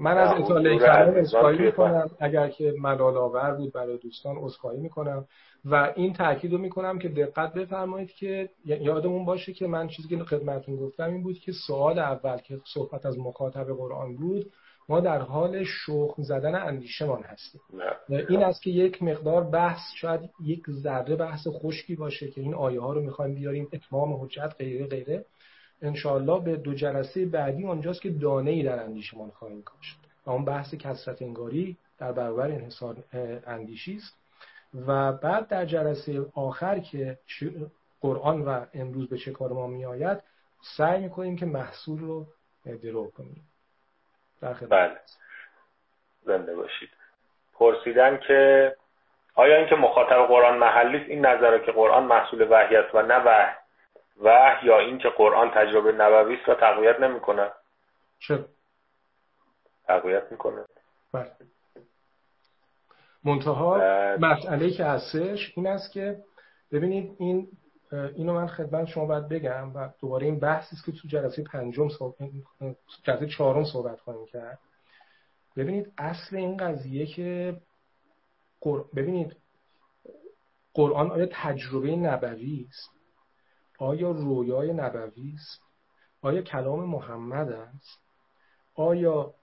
[0.00, 2.10] من از اطاله کلام اسخایی می‌کنم.
[2.20, 5.24] اگر که ملال آور بود برای دوستان اسخایی می‌کنم.
[5.64, 10.24] و این تاکید رو می‌کنم که دقت بفرمایید که یادمون باشه که من چیزی که
[10.24, 14.46] خدمتتون گفتم این بود که سوال اول که صحبت از مخاطب قرآن بود
[14.88, 17.60] ما در حال شخم زدن اندیشمان هستیم.
[18.08, 22.80] این است که یک مقدار بحث شاید یک ذره بحث خشکی باشه که این آیه
[22.80, 25.24] ها رو می‌خوایم بیاریم اتمام حجت غیره غیره.
[25.82, 29.98] انشاءالله به دو جلسه بعدی آنجاست که دانه ای در اندیشمان خواهیم کاشت.
[30.26, 32.96] اون بحث کسرت انگاری در برابر انحصار
[33.46, 34.16] اندیشی است.
[34.86, 37.18] و بعد در جلسه آخر که
[38.00, 40.18] قرآن و امروز به چه کار ما میآید
[40.76, 42.26] سعی می‌کنیم که محصول رو
[42.82, 43.48] درو کنیم.
[44.40, 44.96] در بله.
[46.22, 46.88] زنده باشید.
[47.54, 48.72] پرسیدن که
[49.34, 53.16] آیا اینکه مخاطب قرآن محلی است؟ این نظره که قرآن محصول وحی است و نه
[53.16, 53.59] وحی.
[54.20, 57.50] وحی یا اینکه قرآن تجربه نبوی است را تقویت نمی‌کنه.
[58.18, 58.44] چه
[59.84, 60.64] تقویت می‌کنه.
[61.12, 61.30] بله.
[63.24, 63.76] منتها
[64.20, 66.22] مسئله که هستش این است که
[66.72, 67.48] ببینید این
[67.92, 71.88] اینو من خدمت شما باید بگم و دوباره این بحثی است که تو جلسه پنجم
[71.88, 72.16] صحبت
[73.04, 74.58] جلسه چهارم صحبت خواهیم کرد.
[75.56, 77.56] ببینید اصل این قضیه که
[78.96, 79.36] ببینید
[80.74, 82.99] قرآن آیا تجربه نبوی است؟
[83.80, 85.62] آیا رویای نبوی است؟
[86.22, 88.00] آیا کلام محمد است؟
[88.74, 89.34] آیا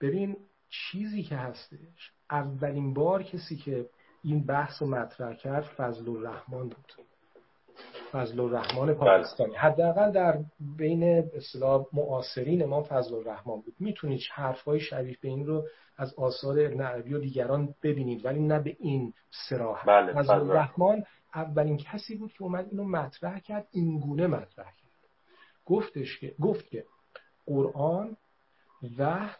[0.00, 0.36] ببین
[0.70, 3.86] چیزی که هستش اولین بار کسی که
[4.24, 6.92] این بحث رو مطرح کرد فضل الرحمن بود.
[8.12, 8.94] فضل الرحمن بله.
[8.94, 9.56] پاکستانی.
[9.56, 10.38] حداقل در
[10.76, 11.02] بین
[11.34, 15.66] اصطلاح معاصرین ما فضل الرحمن بود می‌تونید حرفهای شبیه به این رو
[15.96, 19.12] از آثار ابن عربی و دیگران ببینید ولی نه به این
[19.48, 20.12] سراحت بله.
[20.12, 24.88] فضل الرحمن اولین کسی بود که اومد اینو مطرح کرد این گونه مطرح کرد.
[25.64, 26.84] گفتش که گفت که
[27.46, 28.16] قرآن
[28.98, 29.30] و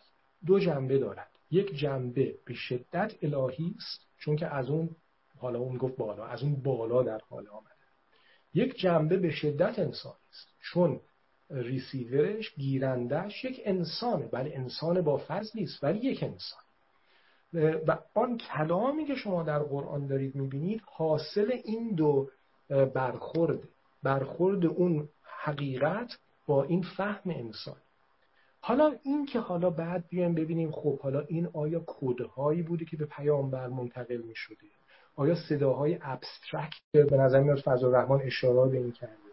[0.46, 1.30] دو جنبه دارد.
[1.50, 4.96] یک جنبه به شدت الهی است چون که از اون
[5.38, 7.74] حالا اون گفت بالا از اون بالا در حال آمده.
[8.54, 11.00] یک جنبه به شدت انسانی است چون
[11.50, 16.60] ریسیورش گیرندهش یک انسانه ولی انسان با فضلی است ولی یک انسان.
[17.54, 22.30] و آن کلامی که شما در قرآن دارید می‌بینید حاصل این دو
[22.94, 23.58] برخورد.
[24.02, 27.76] برخورد اون حقیقت با این فهم انسان.
[28.60, 33.06] حالا این که حالا بعد بیایم ببینیم خب حالا این آیا کودهایی بوده که به
[33.06, 34.66] پیامبر منتقل می شده
[35.16, 39.27] آیا صداهای ابسترکت به نظر میاد فضل الرحمن اشاره به این کرده؟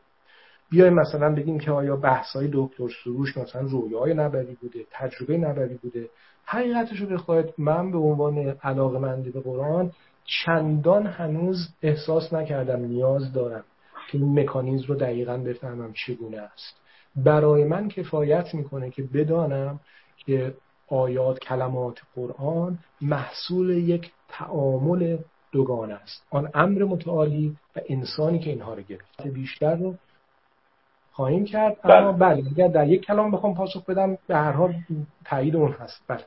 [0.70, 6.10] بیایم مثلا بگیم که آیا بحث‌های دکتر سروش مثلا رویای نبری بوده تجربه نبری بوده.
[6.46, 9.92] حقیقتش رو بخواید من به عنوان علاقه به قرآن
[10.26, 13.64] چندان هنوز احساس نکردم نیاز دارم
[14.12, 16.82] که این مکانیزم رو دقیقا بفهمم چگونه است.
[17.16, 19.80] برای من کفایت می‌کنه که بدانم
[20.18, 20.54] که
[20.88, 25.18] آیات کلمات قرآن محصول یک تعامل
[25.52, 26.28] دوگان است.
[26.32, 29.28] آن امر متعالی و انسانی که اینها رو گرفت.
[29.28, 29.96] بیشتر رو
[31.16, 31.78] خواهیم کرد.
[31.84, 32.36] اما بله.
[32.36, 34.74] بله اگر در یک کلام بخوام پاسخ بدم به هر حال
[35.26, 36.04] تایید اون هست.
[36.08, 36.26] بله.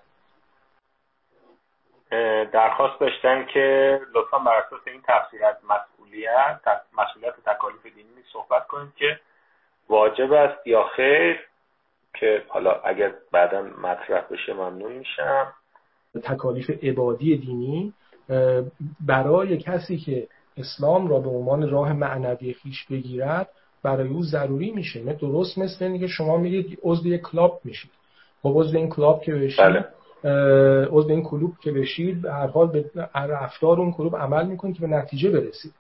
[2.45, 6.61] درخواست داشتن که لطفا بر اساس این تفسیر از مسئولیت
[6.99, 9.21] مسئولیت تکالیف دینی صحبت کنید که
[9.89, 11.41] واجب است یا خیر
[12.15, 15.53] که حالا اگر بعدا مطرح بشه ممنون میشم.
[16.23, 17.95] تکالیف عبادی دینی
[19.01, 23.49] برای کسی که اسلام را به عنوان راه معنوی خیش بگیرد
[23.97, 25.05] برای او ضروری میشه.
[25.05, 27.91] نه درست مثل اینکه شما میرید عضو یک کلاب میشید.
[28.43, 29.85] خب عضو این کلاب که بشید بله.
[30.85, 32.85] عضو این کلوب که بشید هر حال به
[33.15, 35.73] رفتار اون کلوب عمل می‌کنید که به نتیجه برسید.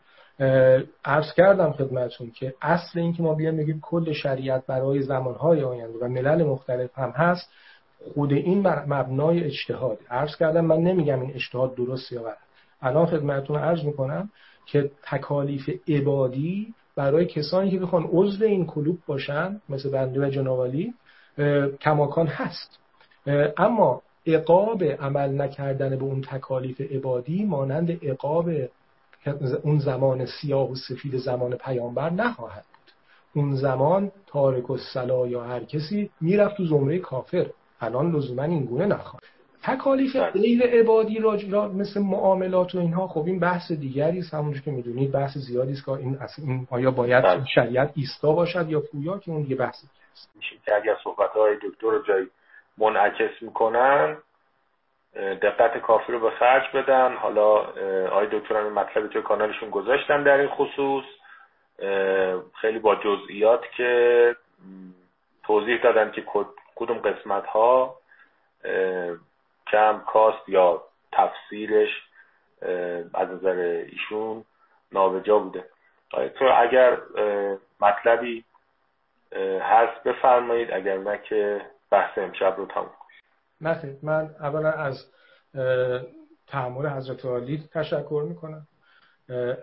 [1.04, 5.98] عرض کردم خدمتون که اصل این که ما بیان بگیم کل شریعت برای زمانهای آینده
[5.98, 7.50] و ملل مختلف هم هست
[8.14, 9.98] خود این مبنای اجتهاد.
[10.10, 12.36] عرض کردم من نمیگم این اجتهاد درست یا غلط.
[12.82, 14.30] الان خدمتون عرض می‌کنم
[14.66, 20.94] که تکالیف عبادی برای کسانی که بخوان عضو این کلوب باشن مثل بنده و جنابالی
[21.80, 22.78] کماکان هست.
[23.56, 28.50] اما اقاب عمل نکردن به اون تکالیف عبادی مانند اقاب
[29.62, 32.64] اون زمان سیاه و سفید زمان پیامبر نخواهد
[33.34, 37.46] اون زمان تارک و سلا یا هر کسی می‌رفت تو زمره کافر.
[37.80, 39.37] الان لزوما این گونه نخواهد.
[39.74, 40.30] تکالیف بله.
[40.30, 44.34] غیر عبادی را مثل معاملات و اینها خب این بحث دیگری است.
[44.34, 47.44] همونجور که می‌دونید بحث زیادی است که این, این آیا باید بله.
[47.54, 50.30] شریعت ایستا باشد یا پویا که اون دیگه بحث است.
[50.36, 50.56] میشه.
[50.66, 52.26] که اگر صحبت های دکتر رو جایی
[52.78, 54.16] منعکس می‌کنن
[55.42, 57.16] دقت کافی رو به خرج بدن.
[57.16, 57.54] حالا
[58.06, 61.04] آقای دکتر هم مطلب توی کانالشون گذاشتن در این خصوص.
[62.60, 64.36] خیلی با جزئیات که
[65.42, 66.24] توضیح دادن که
[66.74, 67.96] کدوم قسمت ها
[69.72, 70.82] کم کاست یا
[71.12, 71.88] تفسیرش
[73.14, 74.44] از نظر ایشون
[74.92, 75.64] نابجا بوده.
[76.10, 76.98] تو اگر
[77.80, 78.44] مطلبی
[79.60, 82.90] هست بفرمایید اگر نه که بحث امشب رو تموم
[83.60, 85.06] کنید من اولا از
[86.46, 88.66] تحمل حضرت عالی تشکر می‌کنم.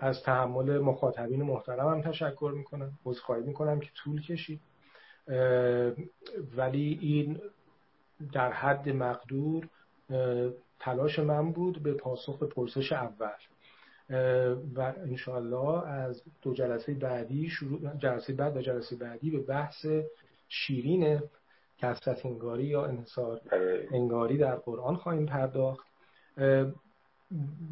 [0.02, 2.92] از تحمل مخاطبین محترمم تشکر می‌کنم.
[3.06, 4.60] عذرخواهی می‌کنم که طول کشید.
[6.58, 7.42] ولی این
[8.34, 9.68] در حد مقدور
[10.80, 13.30] تلاش من بود به پاسخ به پرسش اول
[14.76, 19.86] و انشاءالله از دو جلسه بعدی شروع جلسه بعد و جلسه بعدی به بحث
[20.50, 21.20] شیرین
[21.78, 23.88] کسرت انگاری یا انصار بله.
[23.92, 25.88] انگاری در قرآن خواهیم پرداخت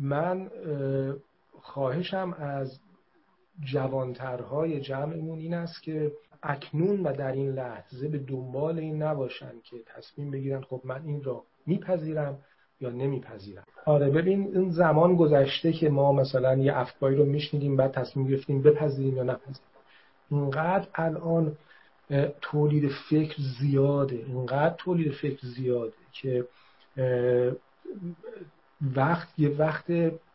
[0.02, 0.52] من
[1.62, 2.80] خواهشم از
[3.60, 6.12] جوانترهای جمعمون این است که
[6.44, 11.24] اکنون و در این لحظه به دنبال این نباشن که تصمیم بگیرن خب من این
[11.24, 12.38] را میپذیرم
[12.82, 13.64] یا نمیپذیرم.
[13.86, 18.62] آره ببین این زمان گذشته که ما مثلا یه افکاری رو میشنیدیم بعد تصمیم گرفتیم
[18.62, 19.62] بپذیریم یا نپذیریم.
[20.32, 21.58] اینقدر الان
[22.42, 26.46] تولید فکر زیاده اینقدر تولید فکر زیاده که
[28.96, 29.86] وقت یه وقت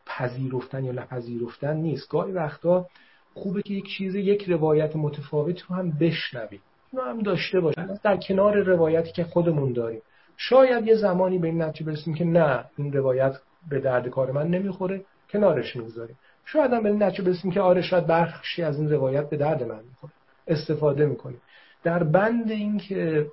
[0.06, 2.10] پذیرفتن یا نپذیرفتن نیست.
[2.10, 2.86] گاهی وقتا
[3.34, 6.60] خوبه که یک چیز یک روایت متفاوت رو هم بشنویم.
[6.92, 8.00] اینو هم داشته باشیم.
[8.04, 10.00] در کنار روایتی که خودمون داریم.
[10.40, 13.32] شاید یه زمانی به این نتیجه برسیم که نه این روایت
[13.70, 15.00] به درد کار من نمی‌خوره
[15.30, 16.18] کنارش می‌گذاریم.
[16.44, 19.62] شاید هم به این نتیجه برسیم که آره شاید بخشی از این روایت به درد
[19.62, 20.12] من می‌خوره.
[20.46, 21.40] استفاده می‌کنیم.
[21.82, 23.26] در بند این که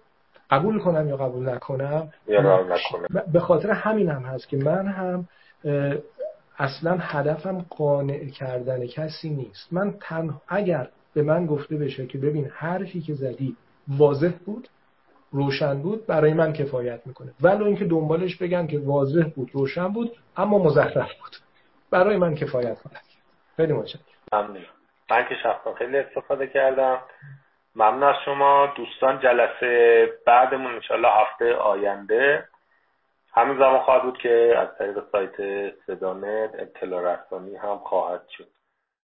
[0.49, 2.09] قبول کنم یا قبول نکنم
[3.33, 5.27] به خاطر همین هم هست که من هم
[6.57, 9.73] اصلا هدفم قانع کردن کسی نیست.
[9.73, 13.55] من تنها اگر به من گفته بشه که ببین حرفی که زدی
[13.87, 14.67] واضح بود
[15.35, 17.31] روشن بود برای من کفایت می‌کنه.
[17.41, 21.35] ولو اینکه دنبالش بگن که واضح بود روشن بود اما مزخرف بود.
[21.91, 22.99] برای من کفایت کنه.
[23.57, 24.57] خیلی متشکرم.
[25.11, 25.35] من که
[25.77, 27.01] خیلی استفاده کردم.
[27.75, 28.73] ممنون از شما.
[28.77, 32.47] دوستان جلسه بعدمون انشالله هفته آینده.
[33.33, 35.35] همین زمان خواهد بود که از طریق سایت
[35.87, 38.47] صدانت اطلاع رسانی هم خواهد شد.